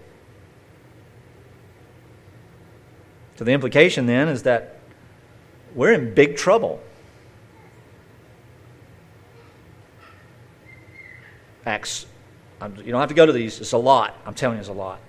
[3.35, 4.79] So the implication then is that
[5.75, 6.81] we're in big trouble.
[11.67, 12.07] Acts,
[12.83, 14.17] you don't have to go to these, it's a lot.
[14.25, 14.99] I'm telling you, it's a lot.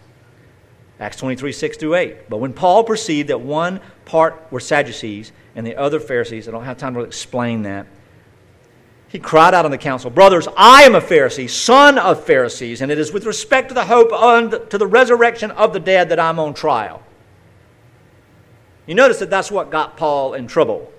[1.00, 2.28] Acts 23, 6 through 8.
[2.28, 6.64] But when Paul perceived that one part were Sadducees and the other Pharisees, I don't
[6.64, 7.87] have time to explain that,
[9.12, 12.90] he cried out in the council, Brothers, I am a Pharisee, son of Pharisees, and
[12.90, 16.18] it is with respect to the hope and to the resurrection of the dead that
[16.18, 17.03] I'm on trial.
[18.87, 20.90] You notice that that's what got Paul in trouble.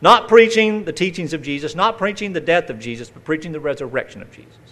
[0.00, 3.60] Not preaching the teachings of Jesus, not preaching the death of Jesus, but preaching the
[3.60, 4.69] resurrection of Jesus.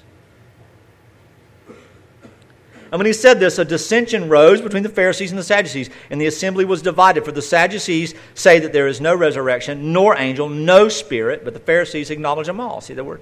[2.90, 6.18] And when he said this, a dissension rose between the Pharisees and the Sadducees, and
[6.20, 7.24] the assembly was divided.
[7.24, 11.60] For the Sadducees say that there is no resurrection, nor angel, no spirit, but the
[11.60, 12.80] Pharisees acknowledge them all.
[12.80, 13.20] See the word?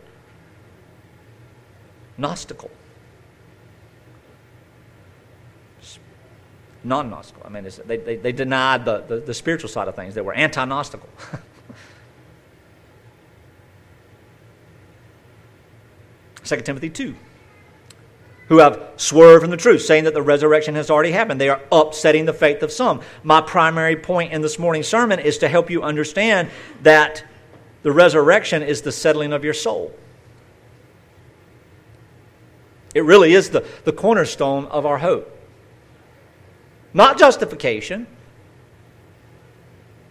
[2.16, 2.70] Gnostical.
[6.84, 7.44] Non Gnostical.
[7.44, 10.34] I mean, they, they, they, denied the, the, the spiritual side of things, they were
[10.34, 11.08] anti Gnostical.
[16.44, 17.16] 2 Timothy 2.
[18.48, 21.40] Who have swerved from the truth, saying that the resurrection has already happened.
[21.40, 23.00] They are upsetting the faith of some.
[23.24, 26.50] My primary point in this morning's sermon is to help you understand
[26.82, 27.24] that
[27.82, 29.92] the resurrection is the settling of your soul.
[32.94, 35.32] It really is the, the cornerstone of our hope.
[36.94, 38.06] Not justification,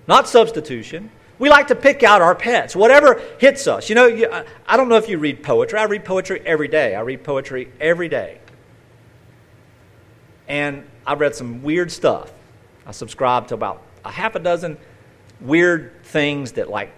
[0.08, 1.10] not substitution.
[1.38, 3.90] We like to pick out our pets, whatever hits us.
[3.90, 5.78] You know, I don't know if you read poetry.
[5.78, 6.96] I read poetry every day.
[6.96, 8.40] I read poetry every day.
[10.48, 12.32] And I've read some weird stuff.
[12.86, 14.78] I subscribe to about a half a dozen
[15.42, 16.92] weird things that, like,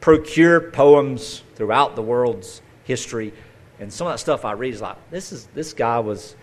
[0.00, 3.34] procure poems throughout the world's history.
[3.80, 6.36] And some of that stuff I read is like, this, is, this guy was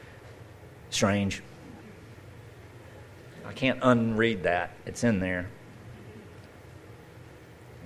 [0.89, 1.41] strange.
[3.45, 4.71] I can't unread that.
[4.85, 5.47] It's in there.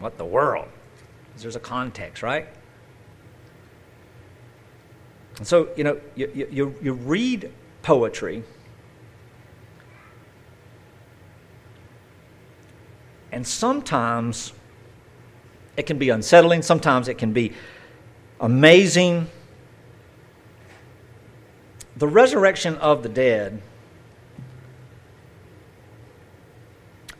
[0.01, 0.67] What the world?
[1.37, 2.47] There's a context, right?
[5.37, 7.51] And so, you know, you, you, you read
[7.83, 8.43] poetry,
[13.31, 14.53] and sometimes
[15.77, 17.53] it can be unsettling, sometimes it can be
[18.39, 19.27] amazing.
[21.95, 23.61] The resurrection of the dead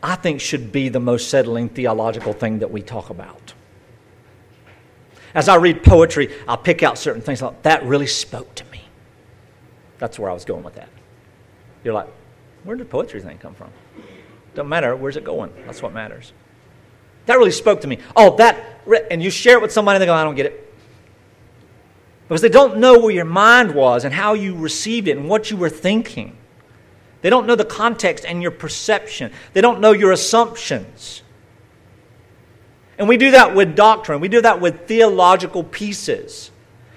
[0.02, 3.54] I think should be the most settling theological thing that we talk about.
[5.34, 8.82] As I read poetry, I'll pick out certain things like that really spoke to me.
[9.98, 10.88] That's where I was going with that.
[11.84, 12.08] You're like,
[12.64, 13.70] where did poetry thing come from?
[14.54, 14.94] Doesn't matter.
[14.94, 15.52] Where's it going?
[15.64, 16.32] That's what matters.
[17.26, 17.98] That really spoke to me.
[18.16, 20.74] Oh, that, and you share it with somebody and they go, I don't get it.
[22.28, 25.50] Because they don't know where your mind was and how you received it and what
[25.50, 26.36] you were thinking.
[27.22, 29.32] They don't know the context and your perception.
[29.54, 31.22] They don't know your assumptions.
[32.98, 36.50] And we do that with doctrine, we do that with theological pieces.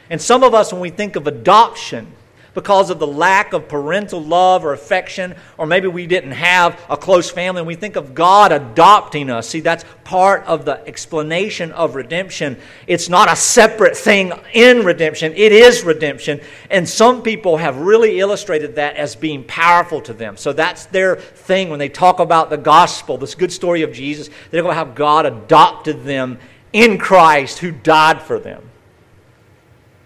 [0.09, 2.11] And some of us, when we think of adoption,
[2.55, 6.97] because of the lack of parental love or affection, or maybe we didn't have a
[6.97, 9.47] close family, and we think of God adopting us.
[9.47, 12.57] See, that's part of the explanation of redemption.
[12.87, 16.41] It's not a separate thing in redemption, it is redemption.
[16.71, 20.37] And some people have really illustrated that as being powerful to them.
[20.37, 24.29] So that's their thing when they talk about the gospel, this good story of Jesus.
[24.49, 26.39] They talk about how God adopted them
[26.71, 28.71] in Christ who died for them.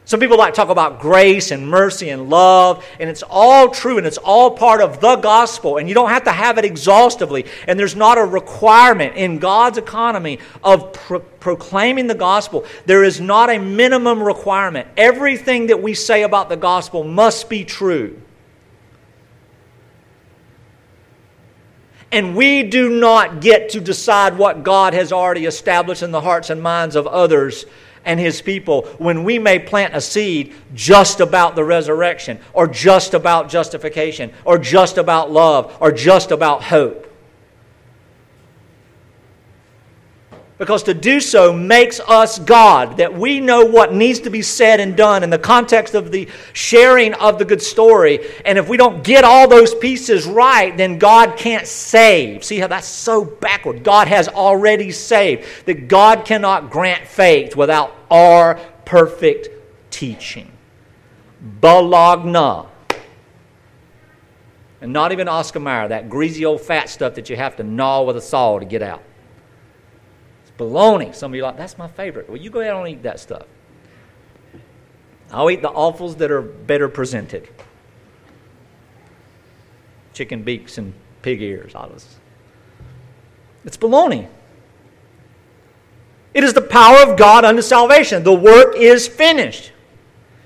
[0.10, 4.08] Some people like talk about grace and mercy and love, and it's all true and
[4.08, 7.45] it's all part of the gospel, and you don't have to have it exhaustively.
[7.67, 12.65] And there's not a requirement in God's economy of pro- proclaiming the gospel.
[12.88, 14.88] There is not a minimum requirement.
[14.98, 18.19] Everything that we say about the gospel must be true.
[22.12, 26.50] And we do not get to decide what God has already established in the hearts
[26.50, 27.67] and minds of others
[28.05, 33.13] and his people when we may plant a seed just about the resurrection, or just
[33.13, 37.09] about justification, or just about love, or just about hope.
[40.60, 44.82] Because to do so makes us God, that we know what needs to be said
[44.82, 48.19] and done in the context of the sharing of the good story.
[48.43, 52.43] And if we don't get all those pieces right, then God can't save.
[52.43, 53.86] See how that's so backward?
[53.86, 55.48] God has already saved.
[55.65, 59.48] That God cannot grant faith without our perfect
[59.91, 60.52] teaching.
[61.62, 62.67] Balagna.
[64.82, 68.04] And not even Oscar Mayer, that greasy old fat stuff that you have to gnaw
[68.04, 69.04] with a saw to get out.
[70.60, 71.13] Bologna.
[71.13, 72.28] Some of you like, that's my favorite.
[72.28, 73.48] Well, you go ahead and eat that stuff.
[75.32, 77.48] I'll eat the offals that are better presented.
[80.13, 81.74] Chicken beaks and pig ears.
[83.63, 84.28] It's baloney.
[86.34, 88.24] It is the power of God unto salvation.
[88.24, 89.72] The work is finished.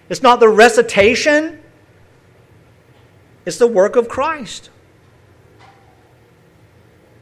[0.10, 1.60] It's not the recitation,
[3.48, 4.70] it's the work of Christ.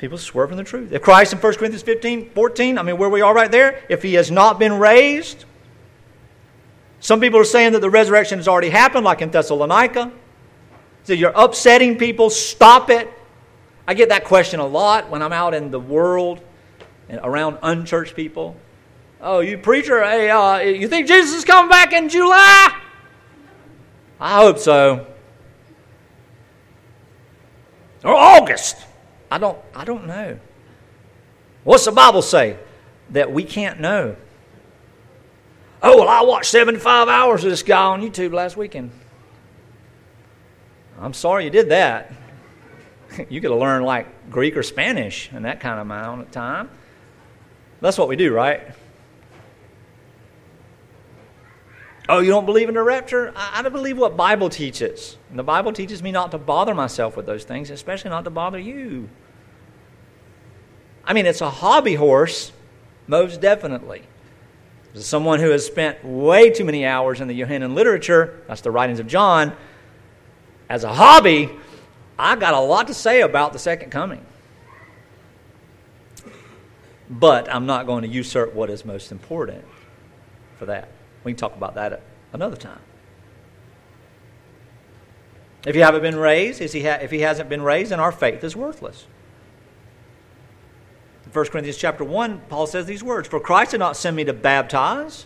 [0.01, 0.91] People swerve from the truth.
[0.91, 4.01] If Christ in 1 Corinthians 15, 14, I mean, where we are right there, if
[4.01, 5.45] he has not been raised,
[6.99, 10.11] some people are saying that the resurrection has already happened, like in Thessalonica.
[11.03, 13.13] So you're upsetting people, stop it.
[13.87, 16.41] I get that question a lot when I'm out in the world
[17.07, 18.55] and around unchurched people.
[19.21, 22.75] Oh, you preacher, hey, uh, you think Jesus is coming back in July?
[24.19, 25.05] I hope so.
[28.03, 28.87] Or August.
[29.31, 30.37] I don't, I don't know.
[31.63, 32.57] What's the Bible say?
[33.11, 34.17] That we can't know.
[35.81, 38.91] Oh, well, I watched 75 hours of this guy on YouTube last weekend.
[40.99, 42.13] I'm sorry you did that.
[43.29, 46.69] you could have learned like Greek or Spanish in that kind of amount of time.
[47.79, 48.75] That's what we do, right?
[52.11, 53.31] Oh, you don't believe in the rapture?
[53.37, 55.17] I, I don't believe what the Bible teaches.
[55.29, 58.29] And the Bible teaches me not to bother myself with those things, especially not to
[58.29, 59.07] bother you.
[61.05, 62.51] I mean, it's a hobby horse,
[63.07, 64.01] most definitely.
[64.93, 68.71] As someone who has spent way too many hours in the Johannine literature, that's the
[68.71, 69.53] writings of John,
[70.67, 71.49] as a hobby,
[72.19, 74.25] I got a lot to say about the second coming.
[77.09, 79.63] But I'm not going to usurp what is most important
[80.59, 80.89] for that.
[81.23, 82.01] We can talk about that
[82.33, 82.79] another time.
[85.65, 88.43] If you haven't been raised, he, ha- if he hasn't been raised, then our faith
[88.43, 89.05] is worthless.
[91.25, 94.23] In 1 Corinthians chapter 1, Paul says these words For Christ did not send me
[94.23, 95.25] to baptize.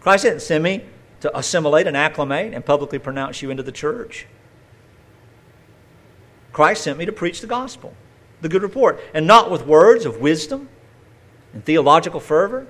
[0.00, 0.84] Christ didn't send me
[1.20, 4.26] to assimilate and acclimate and publicly pronounce you into the church.
[6.52, 7.94] Christ sent me to preach the gospel,
[8.40, 10.68] the good report, and not with words of wisdom
[11.52, 12.66] and theological fervor,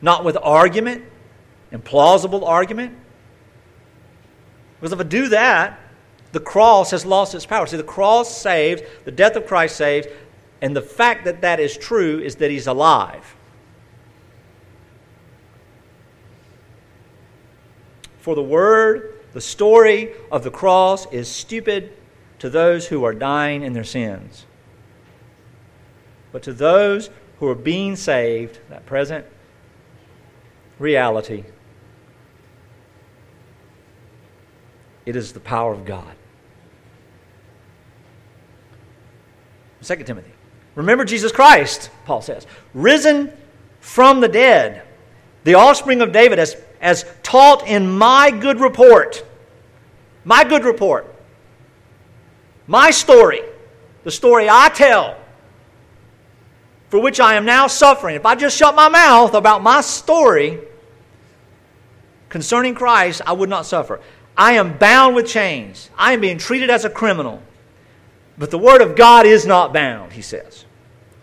[0.00, 1.04] not with argument
[1.72, 2.96] and plausible argument.
[4.78, 5.80] Because if I do that,
[6.32, 7.66] the cross has lost its power.
[7.66, 10.06] See, the cross saves, the death of Christ saves,
[10.60, 13.36] and the fact that that is true is that he's alive.
[18.18, 21.92] For the word, the story of the cross is stupid
[22.38, 24.46] to those who are dying in their sins.
[26.30, 29.26] But to those who are being saved, that present
[30.78, 31.44] reality,
[35.06, 36.14] it is the power of God.
[39.82, 40.30] 2 Timothy.
[40.74, 43.32] Remember Jesus Christ, Paul says, risen
[43.80, 44.82] from the dead,
[45.44, 49.24] the offspring of David, as, as taught in my good report.
[50.24, 51.12] My good report.
[52.66, 53.40] My story.
[54.04, 55.16] The story I tell
[56.92, 58.16] for which I am now suffering.
[58.16, 60.60] If I just shut my mouth about my story
[62.28, 63.98] concerning Christ, I would not suffer.
[64.36, 65.90] I am bound with chains.
[65.96, 67.42] I am being treated as a criminal.
[68.38, 70.64] But the Word of God is not bound, he says.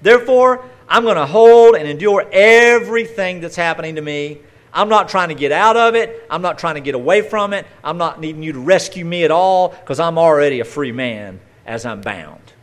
[0.01, 4.39] Therefore, I'm going to hold and endure everything that's happening to me.
[4.71, 6.25] I'm not trying to get out of it.
[6.29, 7.65] I'm not trying to get away from it.
[7.83, 11.39] I'm not needing you to rescue me at all because I'm already a free man
[11.65, 12.53] as I'm bound.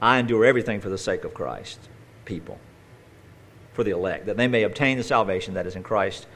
[0.00, 1.78] I endure everything for the sake of Christ,
[2.24, 2.58] people,
[3.72, 6.26] for the elect, that they may obtain the salvation that is in Christ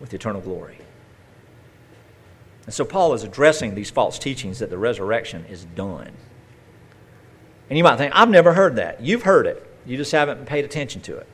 [0.00, 0.78] with eternal glory.
[2.64, 6.12] And so Paul is addressing these false teachings that the resurrection is done.
[7.68, 9.00] And you might think, I've never heard that.
[9.00, 11.26] You've heard it, you just haven't paid attention to it.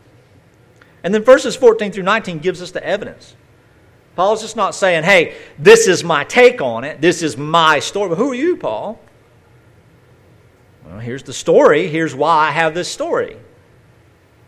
[1.02, 3.36] And then verses 14 through 19 gives us the evidence.
[4.16, 8.08] Paul's just not saying, hey, this is my take on it, this is my story.
[8.08, 8.98] But who are you, Paul?
[10.86, 11.88] Well, here's the story.
[11.88, 13.36] Here's why I have this story.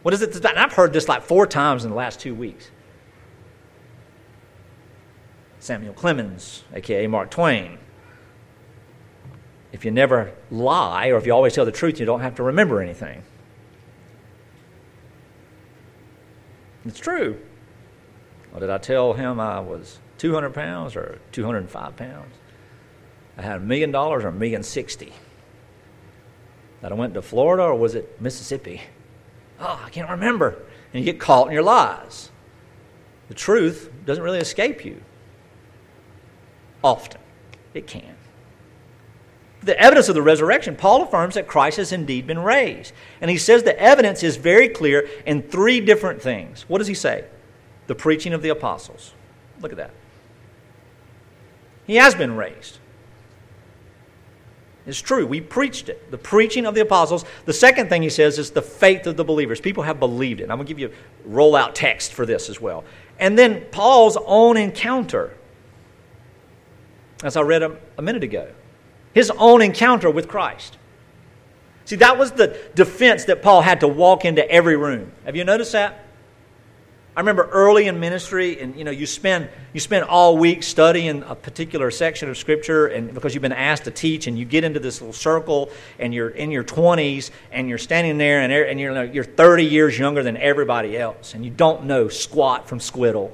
[0.02, 0.32] What is it?
[0.42, 2.70] That, I've heard this like four times in the last two weeks.
[5.68, 7.76] Samuel Clemens, aka Mark Twain.
[9.70, 12.42] If you never lie, or if you always tell the truth, you don't have to
[12.42, 13.22] remember anything.
[16.86, 17.38] It's true.
[18.54, 22.34] Or did I tell him I was 200 pounds or 205 pounds?
[23.36, 25.12] I had a million dollars or a million sixty
[26.80, 28.80] that I went to Florida or was it Mississippi?
[29.60, 30.62] Oh, I can't remember.
[30.94, 32.30] And you get caught in your lies.
[33.28, 35.02] The truth doesn't really escape you.
[36.83, 37.20] Often.
[37.74, 38.14] It can.
[39.62, 42.93] The evidence of the resurrection, Paul affirms that Christ has indeed been raised.
[43.20, 46.64] And he says the evidence is very clear in three different things.
[46.68, 47.24] What does he say?
[47.89, 49.14] The preaching of the apostles.
[49.61, 49.91] Look at that.
[51.87, 52.79] He has been raised.
[54.87, 55.26] It's true.
[55.26, 56.11] We preached it.
[56.11, 57.24] The preaching of the apostles.
[57.45, 59.61] The second thing he says is the faith of the believers.
[59.61, 60.45] People have believed it.
[60.45, 62.85] I'm going to give you a rollout text for this as well.
[63.18, 65.37] And then Paul's own encounter,
[67.22, 68.50] as I read a, a minute ago.
[69.14, 70.76] His own encounter with Christ.
[71.84, 75.10] See, that was the defense that Paul had to walk into every room.
[75.24, 76.04] Have you noticed that?
[77.18, 81.24] I remember early in ministry, and you know, you spend you spend all week studying
[81.24, 84.62] a particular section of scripture, and because you've been asked to teach, and you get
[84.62, 88.78] into this little circle, and you're in your 20s, and you're standing there, and, and
[88.78, 93.32] you're you're 30 years younger than everybody else, and you don't know squat from squiddle.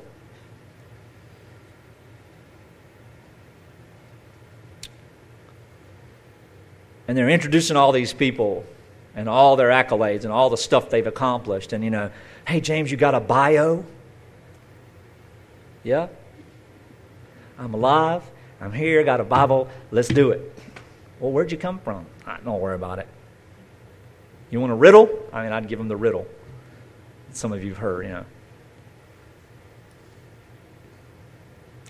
[7.07, 8.65] And they're introducing all these people
[9.15, 12.11] and all their accolades and all the stuff they've accomplished, and you know
[12.47, 13.85] Hey, James, you got a bio?
[15.83, 16.09] Yeah?
[17.59, 18.23] I'm alive.
[18.61, 19.03] I'm here.
[19.03, 19.69] Got a Bible.
[19.91, 20.59] Let's do it.
[21.21, 22.07] Well, where'd you come from?
[22.27, 23.09] I don't worry about it.
[24.51, 25.09] You want a riddle?
[25.33, 26.27] I mean, I'd give them the riddle.
[27.33, 28.25] Some of you have heard, you know.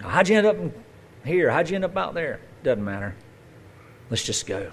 [0.01, 0.57] How'd you end up
[1.25, 1.51] here?
[1.51, 2.41] How'd you end up out there?
[2.63, 3.15] Doesn't matter.
[4.11, 4.71] Let's just go.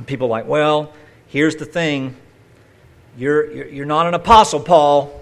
[0.00, 0.94] And people are like, well,
[1.26, 2.16] here's the thing.
[3.18, 5.20] You're, you're, not an apostle, Paul.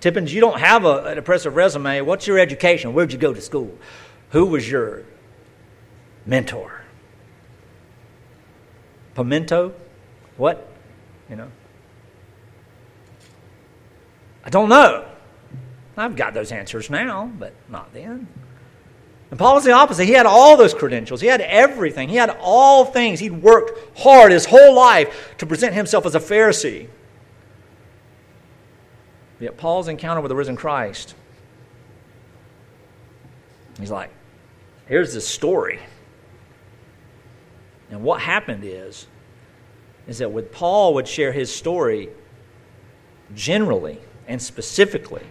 [0.00, 2.00] Tippins, you don't have a, an impressive resume.
[2.00, 2.92] What's your education?
[2.92, 3.78] Where'd you go to school?
[4.30, 5.04] Who was your
[6.26, 6.82] mentor?
[9.14, 9.72] Pimento?
[10.36, 10.68] What?
[11.30, 11.52] You know?
[14.44, 15.06] I don't know.
[15.96, 18.26] I've got those answers now, but not then.
[19.30, 20.04] And Paul was the opposite.
[20.04, 21.20] He had all those credentials.
[21.20, 22.08] He had everything.
[22.08, 23.18] He had all things.
[23.18, 26.88] He'd worked hard his whole life to present himself as a Pharisee.
[29.40, 31.14] Yet Paul's encounter with the risen Christ,
[33.78, 34.10] he's like,
[34.86, 35.80] here's this story.
[37.90, 39.06] And what happened is,
[40.06, 42.08] is that when Paul would share his story
[43.34, 43.98] generally
[44.28, 45.24] and specifically,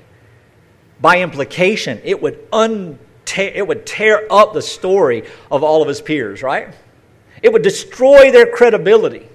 [1.02, 3.00] by implication, it would, un-
[3.38, 6.74] it would tear up the story of all of his peers, right?
[7.42, 9.30] It would destroy their credibility.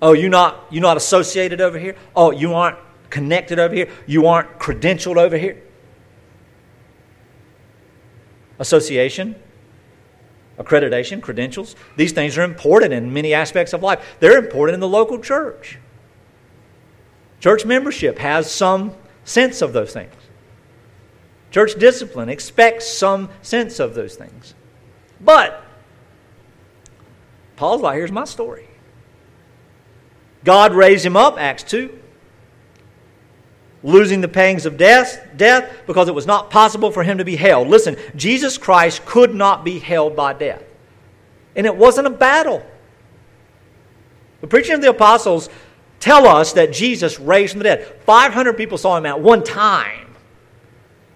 [0.00, 1.94] Oh, you're not you're not associated over here?
[2.16, 2.78] Oh, you aren't
[3.10, 3.88] connected over here.
[4.06, 5.62] You aren't credentialed over here.
[8.58, 9.36] Association,
[10.58, 14.16] accreditation, credentials, these things are important in many aspects of life.
[14.20, 15.78] They're important in the local church.
[17.40, 20.14] Church membership has some sense of those things.
[21.52, 24.54] Church discipline expects some sense of those things.
[25.20, 25.62] But
[27.54, 28.68] Paul's like, here's my story.
[30.42, 32.00] God raised him up, Acts 2
[33.82, 37.36] losing the pangs of death, death because it was not possible for him to be
[37.36, 37.68] held.
[37.68, 40.62] Listen, Jesus Christ could not be held by death.
[41.56, 42.64] And it wasn't a battle.
[44.40, 45.48] The preaching of the apostles
[46.00, 48.00] tell us that Jesus raised from the dead.
[48.04, 50.01] 500 people saw him at one time.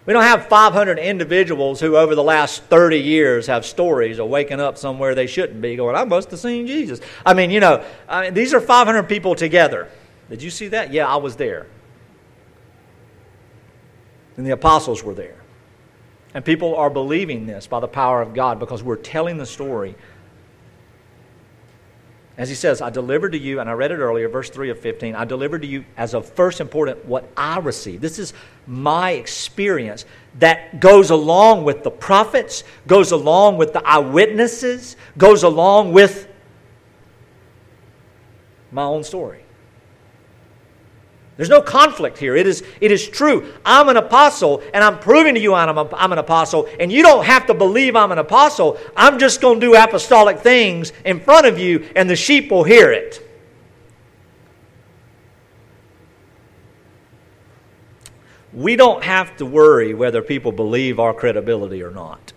[0.06, 4.60] We don't have 500 individuals who, over the last 30 years, have stories of waking
[4.60, 7.00] up somewhere they shouldn't be, going, I must have seen Jesus.
[7.24, 9.88] I mean, you know, I mean, these are 500 people together.
[10.30, 10.92] Did you see that?
[10.92, 11.66] Yeah, I was there.
[14.36, 15.36] And the apostles were there.
[16.34, 19.96] And people are believing this by the power of God because we're telling the story.
[22.38, 24.78] As he says, I delivered to you, and I read it earlier, verse 3 of
[24.78, 28.02] 15, I delivered to you as of first important what I received.
[28.02, 28.34] This is
[28.66, 30.04] my experience
[30.38, 36.28] that goes along with the prophets, goes along with the eyewitnesses, goes along with
[38.70, 39.45] my own story.
[41.36, 42.34] There's no conflict here.
[42.34, 43.52] It is, it is true.
[43.64, 47.02] I'm an apostle, and I'm proving to you I'm, a, I'm an apostle, and you
[47.02, 48.78] don't have to believe I'm an apostle.
[48.96, 52.64] I'm just going to do apostolic things in front of you, and the sheep will
[52.64, 53.22] hear it.
[58.54, 62.32] We don't have to worry whether people believe our credibility or not.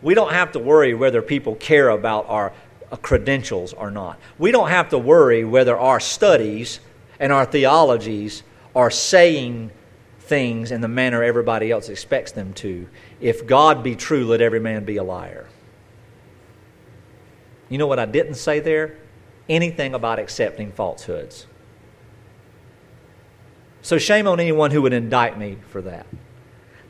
[0.00, 2.52] We don't have to worry whether people care about our
[2.92, 4.20] uh, credentials or not.
[4.38, 6.78] We don't have to worry whether our studies
[7.18, 8.42] and our theologies
[8.74, 9.70] are saying
[10.20, 12.88] things in the manner everybody else expects them to.
[13.20, 15.46] If God be true, let every man be a liar.
[17.68, 18.96] You know what I didn't say there?
[19.48, 21.46] Anything about accepting falsehoods.
[23.82, 26.06] So, shame on anyone who would indict me for that.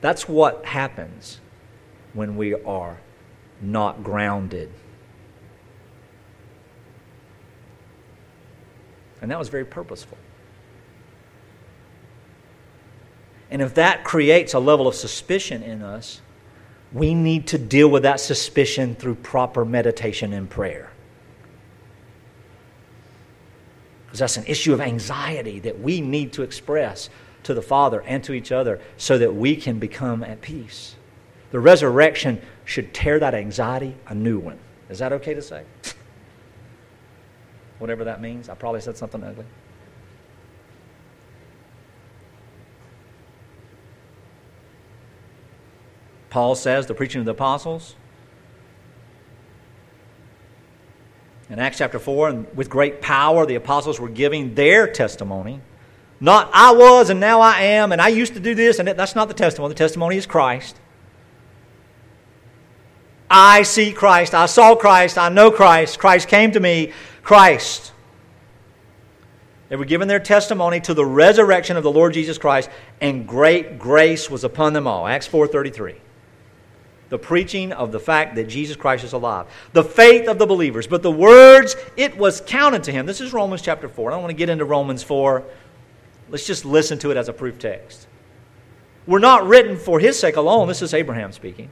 [0.01, 1.41] That's what happens
[2.15, 2.99] when we are
[3.61, 4.73] not grounded
[9.21, 10.19] And that was very purposeful.
[13.51, 16.21] And if that creates a level of suspicion in us,
[16.93, 20.91] we need to deal with that suspicion through proper meditation and prayer.
[24.07, 27.11] Because that's an issue of anxiety that we need to express
[27.43, 30.97] to the Father and to each other so that we can become at peace.
[31.51, 34.59] The resurrection should tear that anxiety a new one.
[34.89, 35.65] Is that okay to say?
[37.79, 38.49] Whatever that means.
[38.49, 39.45] I probably said something ugly.
[46.31, 47.95] Paul says the preaching of the apostles.
[51.49, 55.61] In Acts chapter 4, and with great power, the apostles were giving their testimony.
[56.21, 59.15] Not I was and now I am, and I used to do this, and that's
[59.15, 59.73] not the testimony.
[59.73, 60.81] The testimony is Christ.
[63.31, 64.35] I see Christ.
[64.35, 65.19] I saw Christ.
[65.19, 65.99] I know Christ.
[65.99, 66.93] Christ came to me.
[67.23, 67.93] Christ.
[69.69, 72.71] They were given their testimony to the resurrection of the Lord Jesus Christ,
[73.01, 75.07] and great grace was upon them all.
[75.09, 75.97] Acts 4:33.
[77.09, 79.47] The preaching of the fact that Jesus Christ is alive.
[79.73, 80.87] The faith of the believers.
[80.87, 83.07] But the words, it was counted to him.
[83.07, 84.11] This is Romans chapter 4.
[84.11, 85.45] I don't want to get into Romans 4.
[86.31, 88.09] Let's just listen to it as a proof text.
[89.07, 91.71] Were not written for his sake alone, this is Abraham speaking,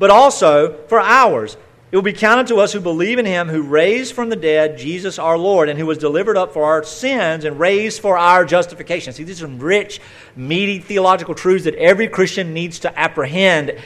[0.00, 1.56] but also for ours.
[1.92, 4.78] It will be counted to us who believe in him who raised from the dead
[4.78, 8.44] Jesus our Lord and who was delivered up for our sins and raised for our
[8.44, 9.12] justification.
[9.12, 10.00] See, these are rich,
[10.34, 13.76] meaty theological truths that every Christian needs to apprehend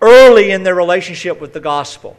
[0.00, 2.16] early in their relationship with the gospel.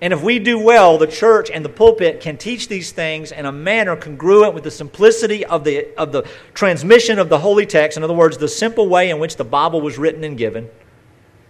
[0.00, 3.46] And if we do well, the church and the pulpit can teach these things in
[3.46, 6.22] a manner congruent with the simplicity of the, of the
[6.54, 7.96] transmission of the holy text.
[7.96, 10.70] In other words, the simple way in which the Bible was written and given.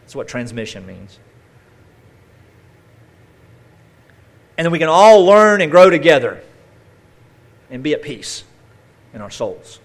[0.01, 1.19] That's what transmission means.
[4.57, 6.43] And then we can all learn and grow together
[7.71, 8.45] and be at peace
[9.13, 9.79] in our souls.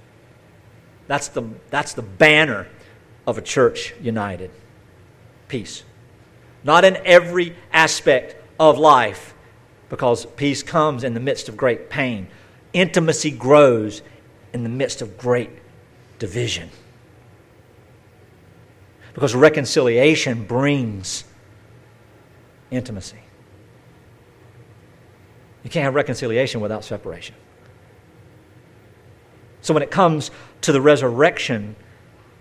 [1.07, 2.67] That's the, that's the banner
[3.27, 4.51] of a church united.
[5.49, 5.83] Peace.
[6.63, 9.33] Not in every aspect of life,
[9.89, 12.27] because peace comes in the midst of great pain.
[12.73, 14.01] Intimacy grows
[14.53, 15.49] in the midst of great
[16.19, 16.69] division.
[19.13, 21.23] Because reconciliation brings
[22.71, 23.19] intimacy.
[25.63, 27.35] You can't have reconciliation without separation.
[29.61, 30.29] So when it comes
[30.61, 31.75] to the resurrection,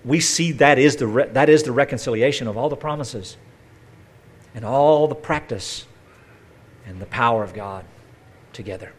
[0.05, 3.37] we see that is the, re- that is the reconciliation of all the promises
[4.55, 5.87] and all the practice
[6.87, 7.85] and the power of God
[8.53, 8.93] together.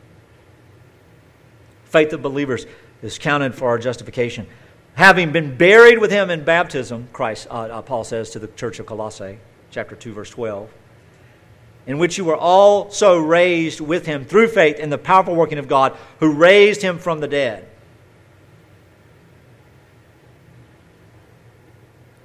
[1.85, 2.65] Faith of believers
[3.01, 4.47] is counted for our justification.
[4.95, 8.79] Having been buried with him in baptism, Christ, uh, uh, Paul says to the church
[8.79, 9.39] of Colossae,
[9.71, 10.71] chapter 2, verse 12,
[11.87, 15.67] in which you were also raised with him through faith in the powerful working of
[15.67, 17.67] God who raised him from the dead.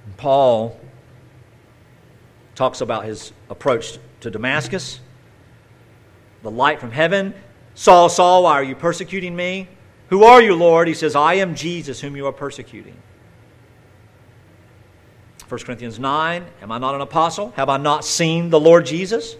[0.07, 0.79] And Paul
[2.55, 5.01] talks about his approach to Damascus
[6.43, 7.35] the light from heaven.
[7.75, 9.69] Saul, Saul, why are you persecuting me?
[10.09, 10.89] Who are you, Lord?
[10.89, 12.97] He says, I am Jesus whom you are persecuting.
[15.49, 17.53] 1 Corinthians 9 Am I not an apostle?
[17.57, 19.37] Have I not seen the Lord Jesus?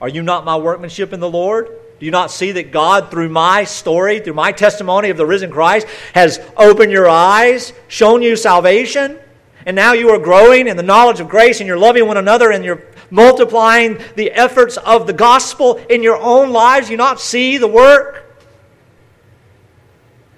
[0.00, 1.68] Are you not my workmanship in the Lord?
[2.00, 5.52] Do you not see that God, through my story, through my testimony of the risen
[5.52, 9.18] Christ, has opened your eyes, shown you salvation?
[9.64, 12.50] And now you are growing in the knowledge of grace and you're loving one another
[12.50, 12.82] and you're
[13.12, 16.90] multiplying the efforts of the gospel in your own lives?
[16.90, 18.24] You not see the work?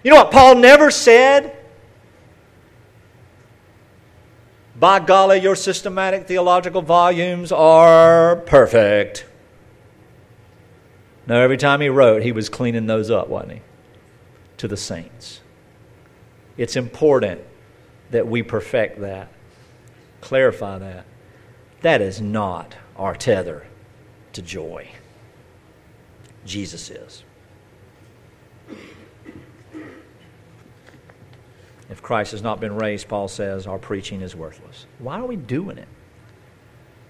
[0.03, 1.57] You know what Paul never said?
[4.79, 9.25] By golly, your systematic theological volumes are perfect.
[11.27, 13.61] No, every time he wrote, he was cleaning those up, wasn't he?
[14.59, 15.41] To the saints.
[16.59, 17.41] It's important
[18.11, 19.29] that we perfect that,
[20.21, 21.07] clarify that.
[21.85, 23.67] That is not our tether
[24.33, 24.89] to joy.
[26.47, 27.25] Jesus is.
[31.91, 34.87] If Christ has not been raised, Paul says, our preaching is worthless.
[34.99, 35.89] Why are we doing it?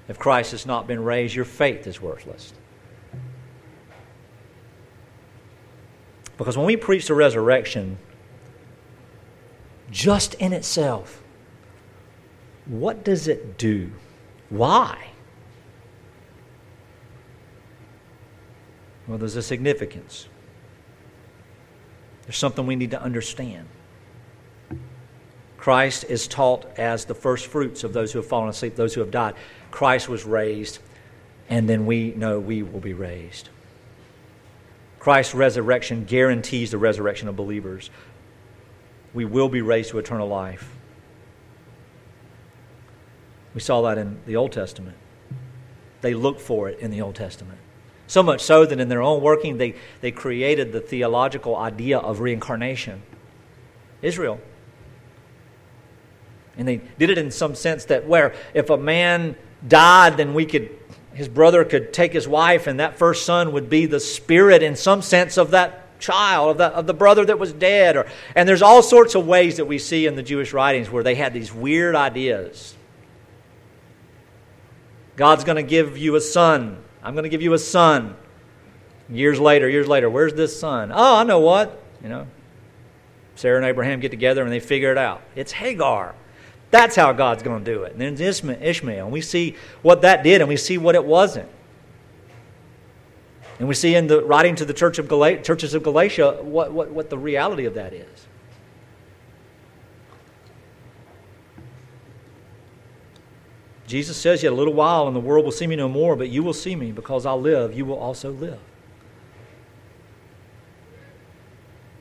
[0.09, 2.53] If Christ has not been raised, your faith is worthless.
[6.37, 7.97] Because when we preach the resurrection,
[9.93, 11.23] just in itself,
[12.67, 13.93] what does it do?
[14.51, 15.09] Why?
[19.07, 20.29] Well, there's a significance.
[22.23, 23.69] There's something we need to understand.
[25.59, 29.01] Christ is taught as the first fruits of those who have fallen asleep, those who
[29.01, 29.35] have died.
[29.71, 30.79] Christ was raised,
[31.49, 33.49] and then we know we will be raised.
[34.99, 37.91] Christ's resurrection guarantees the resurrection of believers.
[39.13, 40.75] We will be raised to eternal life.
[43.55, 44.97] We saw that in the Old Testament.
[46.01, 47.59] They looked for it in the Old Testament.
[48.07, 52.21] So much so that in their own working, they, they created the theological idea of
[52.21, 53.03] reincarnation.
[54.03, 54.39] Israel.
[56.59, 59.37] And they did it in some sense that where if a man
[59.67, 60.77] died, then we could,
[61.15, 64.77] his brother could take his wife, and that first son would be the spirit in
[64.77, 67.97] some sense of that child, of the, of the brother that was dead.
[67.97, 71.03] Or, and there's all sorts of ways that we see in the Jewish writings where
[71.03, 72.75] they had these weird ideas
[75.17, 76.79] God's going to give you a son.
[77.03, 78.17] I'm going to give you a son.
[79.09, 80.91] Years later, years later, where's this son?
[80.93, 81.83] Oh, I know what.
[82.03, 82.27] You know,
[83.37, 85.23] Sarah and Abraham get together and they figure it out.
[85.35, 86.15] It's Hagar.
[86.71, 87.93] That's how God's going to do it.
[87.93, 89.05] And then Ishmael.
[89.05, 91.49] And we see what that did and we see what it wasn't.
[93.59, 95.09] And we see in the writing to the church of
[95.45, 98.27] churches of Galatia what, what, what the reality of that is.
[103.95, 106.29] Jesus says, Yet a little while, and the world will see me no more, but
[106.29, 108.59] you will see me because I live, you will also live.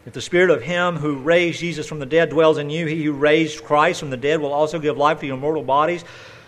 [0.08, 3.04] If the spirit of him who raised Jesus from the dead dwells in you, he
[3.04, 6.04] who raised Christ from the dead will also give life to your mortal bodies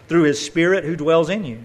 [0.07, 1.63] through his spirit who dwells in you.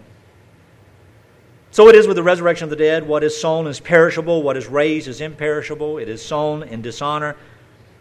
[1.71, 3.09] So it is with the resurrection of the dead.
[3.09, 5.97] What is sown is perishable, what is raised is imperishable.
[5.97, 7.35] It is sown in dishonor,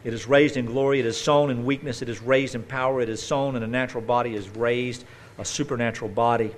[0.03, 0.99] it is raised in glory.
[0.99, 2.99] It is sown in weakness, it is raised in power.
[2.99, 5.05] It is sown in a natural body, it is raised
[5.39, 6.53] a supernatural body.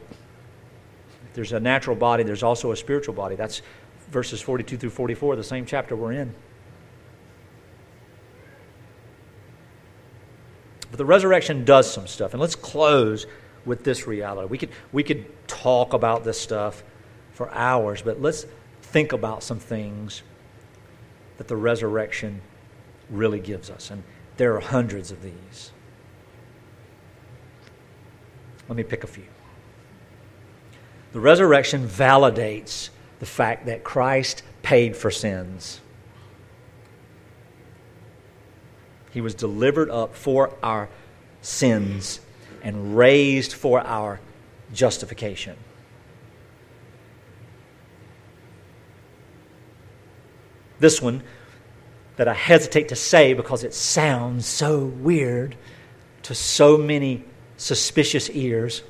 [1.33, 3.35] There's a natural body, there's also a spiritual body.
[3.35, 3.61] That's
[4.09, 6.33] verses 42 through 44, the same chapter we're in.
[10.89, 12.33] But the resurrection does some stuff.
[12.33, 13.25] And let's close
[13.65, 14.49] with this reality.
[14.49, 16.83] We could, we could talk about this stuff
[17.31, 18.45] for hours, but let's
[18.81, 20.23] think about some things
[21.37, 22.41] that the resurrection
[23.09, 23.89] really gives us.
[23.89, 24.03] And
[24.35, 25.71] there are hundreds of these.
[28.67, 29.25] Let me pick a few.
[31.13, 32.89] The resurrection validates
[33.19, 35.81] the fact that Christ paid for sins.
[39.11, 40.89] He was delivered up for our
[41.41, 42.21] sins
[42.63, 44.19] and raised for our
[44.73, 45.57] justification.
[50.79, 51.23] This one
[52.15, 55.55] that I hesitate to say because it sounds so weird
[56.23, 57.23] to so many
[57.61, 58.81] suspicious ears.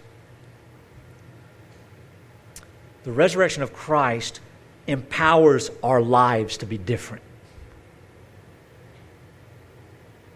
[3.04, 4.40] The resurrection of Christ
[4.88, 7.22] empowers our lives to be different.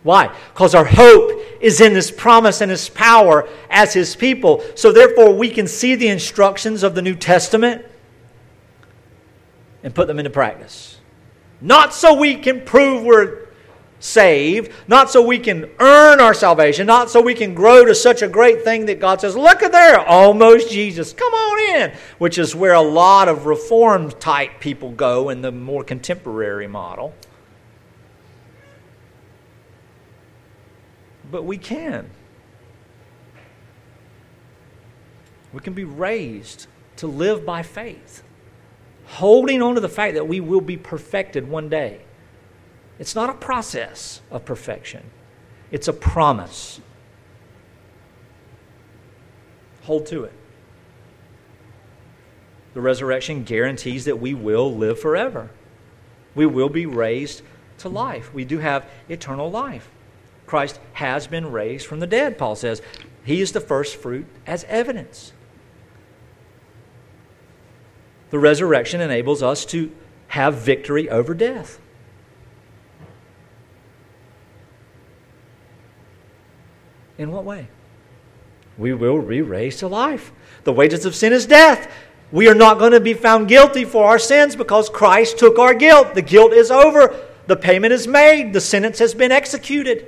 [0.03, 0.35] Why?
[0.53, 4.63] Because our hope is in this promise and His power as His people.
[4.75, 7.85] So, therefore, we can see the instructions of the New Testament
[9.81, 10.97] and put them into practice.
[11.61, 13.44] Not so we can prove we're
[13.99, 18.21] saved, not so we can earn our salvation, not so we can grow to such
[18.21, 22.37] a great thing that God says, Look at there, almost Jesus, come on in, which
[22.37, 27.13] is where a lot of reformed type people go in the more contemporary model.
[31.35, 32.09] but we can.
[35.51, 38.23] We can be raised to live by faith,
[39.05, 42.04] holding on to the fact that we will be perfected one day.
[42.99, 45.03] It's not a process of perfection,
[45.71, 46.79] it's a promise.
[49.83, 50.33] Hold to it.
[52.73, 55.51] The resurrection guarantees that we will live forever.
[56.33, 57.43] We will be raised
[57.79, 58.33] to life.
[58.33, 59.89] We do have eternal life.
[60.45, 62.81] Christ has been raised from the dead, Paul says.
[63.23, 65.33] He is the first fruit as evidence.
[68.29, 69.91] The resurrection enables us to
[70.29, 71.79] have victory over death.
[77.17, 77.67] In what way?
[78.77, 80.31] We will be raised to life.
[80.63, 81.91] The wages of sin is death.
[82.31, 85.73] We are not going to be found guilty for our sins because Christ took our
[85.73, 86.15] guilt.
[86.15, 87.15] The guilt is over.
[87.47, 88.51] The payment is made.
[88.51, 90.07] The sentence has been executed.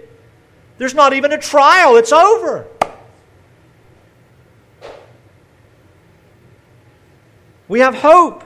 [0.78, 2.68] There's not even a trial, it's over.
[7.68, 8.44] We have hope.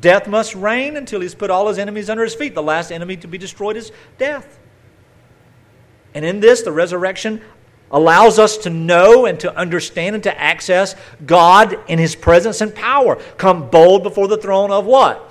[0.00, 2.54] Death must reign until he's put all his enemies under his feet.
[2.54, 4.58] The last enemy to be destroyed is death.
[6.16, 7.40] And in this, the resurrection
[7.92, 12.74] allows us to know and to understand and to access God in his presence and
[12.74, 13.16] power.
[13.36, 15.30] Come bold before the throne of what?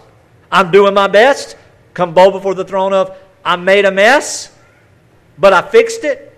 [0.50, 1.58] I'm doing my best.
[1.94, 4.56] Come bold before the throne of I made a mess
[5.38, 6.32] but I fixed it.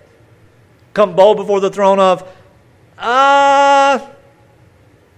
[0.94, 2.28] Come bold before the throne of,
[2.96, 4.08] uh,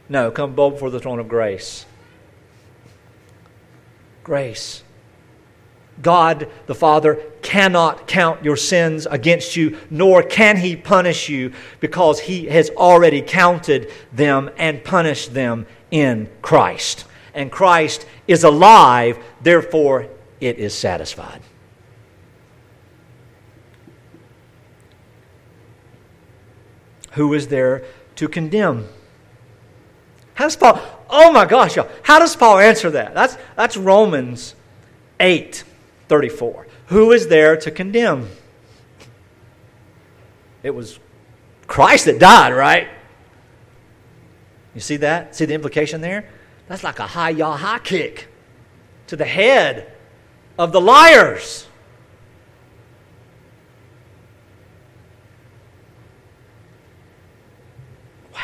[0.09, 1.87] no, come bold before the throne of grace.
[4.23, 4.83] Grace.
[6.03, 12.21] God the Father cannot count your sins against you, nor can He punish you, because
[12.21, 17.05] He has already counted them and punished them in Christ.
[17.35, 20.09] And Christ is alive, therefore
[20.41, 21.43] it is satisfied.
[27.13, 27.85] who is there
[28.17, 28.89] to condemn?
[30.35, 33.15] How does Paul, oh my gosh, how does Paul answer that?
[33.15, 34.55] That's, that's Romans
[35.19, 35.65] 8
[36.11, 36.67] 34.
[36.87, 38.29] Who is there to condemn?
[40.65, 40.99] It was
[41.69, 42.89] Christ that died, right?
[44.75, 45.37] You see that?
[45.37, 46.29] See the implication there?
[46.67, 48.27] That's like a high yaw high kick
[49.07, 49.93] to the head
[50.59, 51.69] of the liars.
[58.35, 58.41] Wow.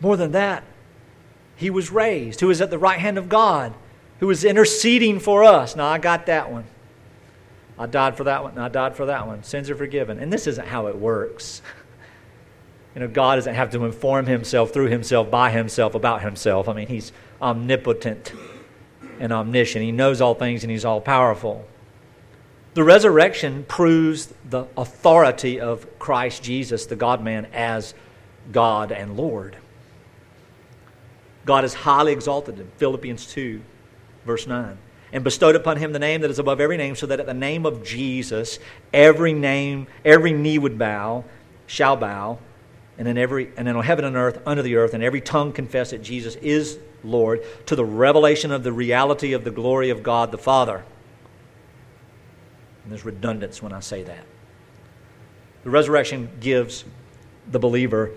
[0.00, 0.64] More than that,
[1.56, 3.72] he was raised, who is at the right hand of God,
[4.20, 5.74] who is interceding for us.
[5.74, 6.64] Now, I got that one.
[7.78, 9.42] I died for that one, I died for that one.
[9.42, 10.18] Sins are forgiven.
[10.18, 11.62] And this isn't how it works.
[12.92, 16.68] You know, God doesn't have to inform himself through himself, by himself, about himself.
[16.68, 18.32] I mean, he's omnipotent.
[19.20, 19.84] and omniscient.
[19.84, 21.64] He knows all things and he's all powerful.
[22.74, 27.94] The resurrection proves the authority of Christ Jesus, the God man, as
[28.50, 29.56] God and Lord.
[31.44, 32.70] God has highly exalted him.
[32.78, 33.60] Philippians 2,
[34.24, 34.78] verse 9.
[35.12, 37.34] And bestowed upon him the name that is above every name, so that at the
[37.34, 38.58] name of Jesus,
[38.92, 41.24] every name, every knee would bow,
[41.66, 42.38] shall bow,
[42.96, 45.90] and in every and in heaven and earth, under the earth, and every tongue confess
[45.90, 50.30] that Jesus is Lord, to the revelation of the reality of the glory of God
[50.30, 50.84] the Father.
[52.82, 54.24] And there's redundance when I say that.
[55.64, 56.84] The resurrection gives
[57.50, 58.12] the believer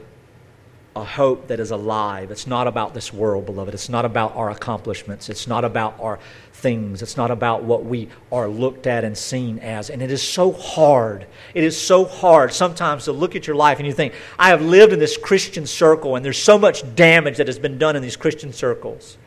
[0.96, 2.30] a hope that is alive.
[2.30, 3.74] It's not about this world, beloved.
[3.74, 5.28] It's not about our accomplishments.
[5.28, 6.20] It's not about our
[6.54, 7.02] things.
[7.02, 9.90] It's not about what we are looked at and seen as.
[9.90, 11.26] And it is so hard.
[11.56, 14.62] It is so hard sometimes to look at your life and you think, I have
[14.62, 18.04] lived in this Christian circle and there's so much damage that has been done in
[18.04, 19.18] these Christian circles.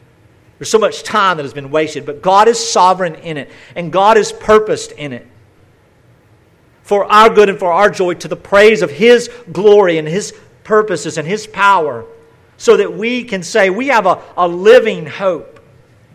[0.59, 3.93] There's so much time that has been wasted, but God is sovereign in it and
[3.93, 5.27] God is purposed in it
[6.87, 10.33] for our good and for our joy to the praise of His glory and His
[10.67, 12.05] purposes and His power
[12.57, 15.61] so that we can say we have a, a living hope.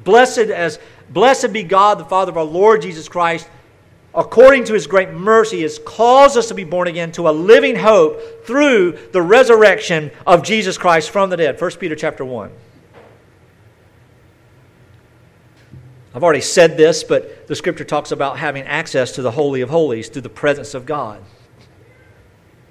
[0.04, 0.80] Blessed as
[1.10, 3.48] blessed be God, the Father of our Lord Jesus Christ,
[4.14, 7.76] according to his great mercy, has caused us to be born again to a living
[7.76, 11.60] hope through the resurrection of Jesus Christ from the dead.
[11.60, 12.52] 1 Peter chapter 1.
[16.14, 19.70] I've already said this, but the scripture talks about having access to the Holy of
[19.70, 21.24] Holies through the presence of God.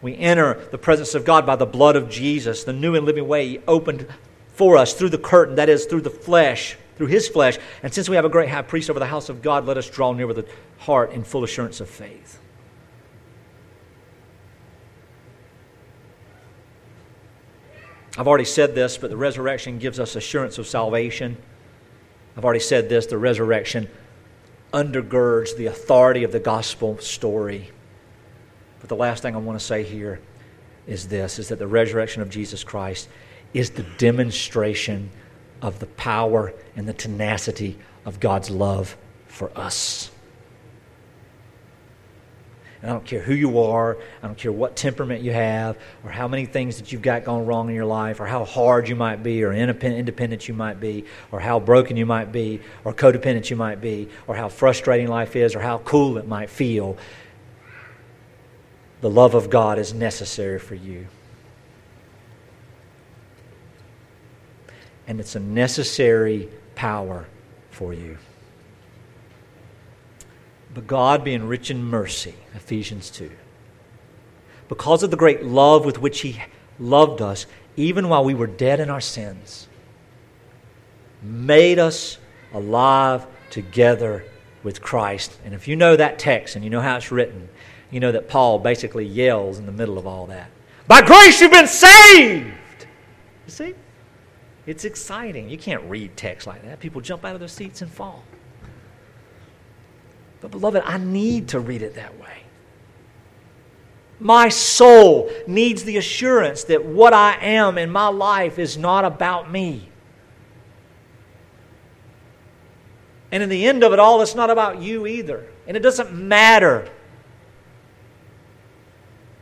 [0.03, 3.29] We enter the presence of God by the blood of Jesus, the new and living
[3.29, 4.07] way opened
[4.55, 7.59] for us through the curtain, that is, through the flesh, through His flesh.
[7.83, 9.89] And since we have a great high priest over the house of God, let us
[9.89, 10.47] draw near with a
[10.79, 12.39] heart in full assurance of faith.
[18.19, 21.37] I've already said this, but the resurrection gives us assurance of salvation.
[22.37, 23.89] I've already said this the resurrection
[24.73, 27.71] undergirds the authority of the gospel story.
[28.81, 30.21] But the last thing I want to say here
[30.87, 33.09] is this is that the resurrection of Jesus Christ
[33.55, 35.11] is the demonstration
[35.63, 40.11] of the power and the tenacity of God's love for us.
[42.81, 46.11] And I don't care who you are, I don't care what temperament you have, or
[46.11, 48.97] how many things that you've got going wrong in your life, or how hard you
[48.97, 53.51] might be, or independent you might be, or how broken you might be, or codependent
[53.51, 56.97] you might be, or how frustrating life is, or how cool it might feel
[59.01, 61.07] the love of God is necessary for you.
[65.07, 67.27] And it's a necessary power
[67.71, 68.19] for you.
[70.73, 73.31] But God, being rich in mercy, Ephesians 2,
[74.69, 76.41] because of the great love with which He
[76.79, 77.47] loved us,
[77.77, 79.67] even while we were dead in our sins,
[81.23, 82.19] made us
[82.53, 84.25] alive together
[84.63, 85.37] with Christ.
[85.45, 87.49] And if you know that text and you know how it's written,
[87.91, 90.51] you know that Paul basically yells in the middle of all that
[90.87, 92.47] By grace you've been saved!
[93.47, 93.75] You see?
[94.67, 95.51] It's exciting.
[95.51, 96.79] You can't read text like that.
[96.79, 98.23] People jump out of their seats and fall.
[100.41, 102.45] But, beloved, I need to read it that way.
[104.21, 109.51] My soul needs the assurance that what I am in my life is not about
[109.51, 109.89] me.
[113.33, 115.47] And in the end of it all, it's not about you either.
[115.67, 116.91] And it doesn't matter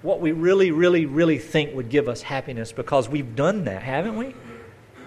[0.02, 4.16] what we really, really, really think would give us happiness because we've done that, haven't
[4.16, 4.34] we?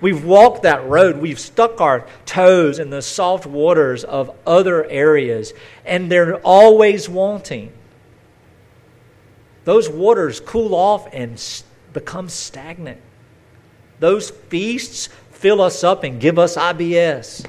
[0.02, 1.18] We've walked that road.
[1.18, 5.54] We've stuck our toes in the soft waters of other areas,
[5.86, 7.72] and they're always wanting.
[9.64, 11.42] Those waters cool off and
[11.94, 13.00] become stagnant.
[14.00, 17.46] Those feasts fill us up and give us IBS.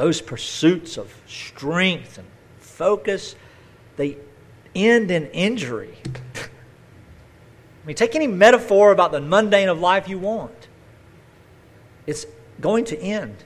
[0.00, 2.26] Those pursuits of strength and
[2.56, 3.36] focus,
[3.98, 4.16] they
[4.74, 5.94] end in injury.
[6.36, 10.68] I mean, take any metaphor about the mundane of life you want.
[12.06, 12.24] It's
[12.62, 13.44] going to end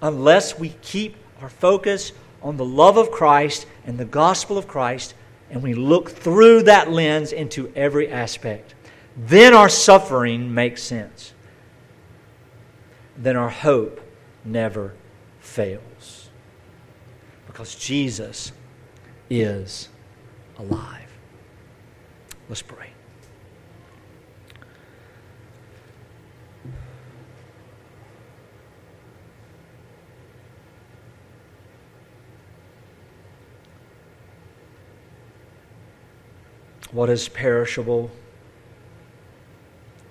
[0.00, 5.14] unless we keep our focus on the love of Christ and the gospel of Christ
[5.50, 8.74] and we look through that lens into every aspect.
[9.18, 11.34] Then our suffering makes sense.
[13.18, 14.00] Then our hope
[14.46, 14.94] never
[15.48, 16.28] fails.
[17.46, 18.52] Because Jesus
[19.30, 19.88] is
[20.58, 21.10] alive.
[22.48, 22.92] Let's pray.
[36.92, 38.10] What is perishable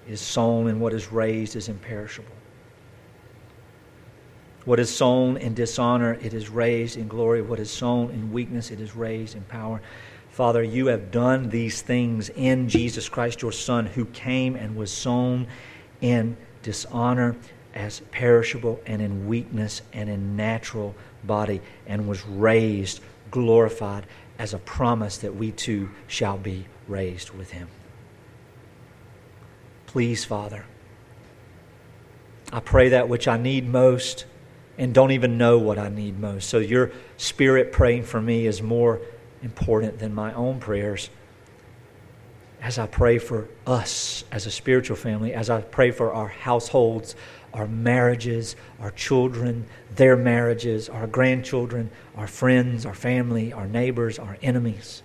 [0.07, 2.36] is sown, and what is raised is imperishable.
[4.68, 7.41] What is sown in dishonor, it is raised in glory.
[7.41, 9.82] What is sown in weakness, it is raised in power.
[10.30, 14.91] Father, you have done these things in Jesus Christ, your Son, who came and was
[14.91, 15.47] sown
[16.01, 17.38] in dishonor
[17.76, 20.93] as perishable and in weakness and in natural
[21.24, 22.99] body and was raised,
[23.32, 24.05] glorified
[24.38, 27.70] as a promise that we too shall be raised with him.
[29.86, 30.65] Please, Father,
[32.51, 34.26] I pray that which I need most
[34.78, 36.49] and don't even know what I need most.
[36.49, 39.01] So your spirit praying for me is more
[39.41, 41.09] important than my own prayers.
[42.61, 47.15] As I pray for us as a spiritual family, as I pray for our households,
[47.53, 49.65] our marriages, our children,
[49.95, 55.01] their marriages, our grandchildren, our friends, our family, our neighbors, our enemies.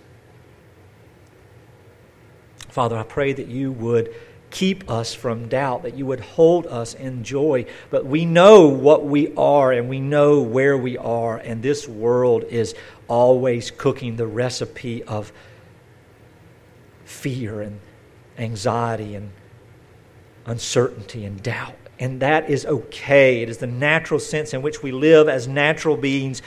[2.69, 4.13] Father, I pray that you would
[4.53, 7.65] keep us from doubt, that you would hold us in joy.
[7.89, 12.45] But we know what we are and we know where we are, and this world
[12.45, 12.73] is
[13.09, 15.33] always cooking the recipe of
[17.03, 17.81] fear and
[18.37, 19.31] anxiety and
[20.45, 23.41] uncertainty and doubt and that is okay.
[23.41, 26.41] It is the natural sense in which we live as natural beings.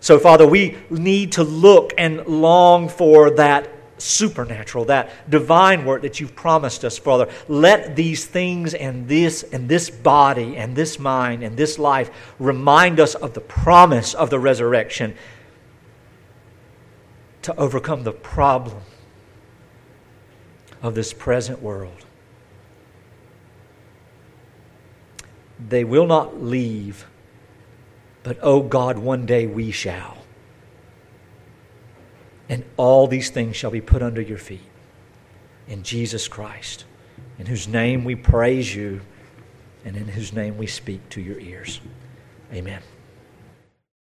[0.00, 6.20] So, Father, we need to look and long for that supernatural, that divine work that
[6.20, 7.28] you've promised us, Father.
[7.48, 13.00] Let these things and this and this body and this mind and this life remind
[13.00, 15.14] us of the promise of the resurrection
[17.42, 18.82] to overcome the problem
[20.82, 22.04] of this present world.
[25.58, 27.06] They will not leave,
[28.22, 30.17] but oh God, one day we shall.
[32.48, 34.60] And all these things shall be put under your feet
[35.66, 36.84] in Jesus Christ,
[37.38, 39.02] in whose name we praise you
[39.84, 41.80] and in whose name we speak to your ears.
[42.52, 42.80] Amen.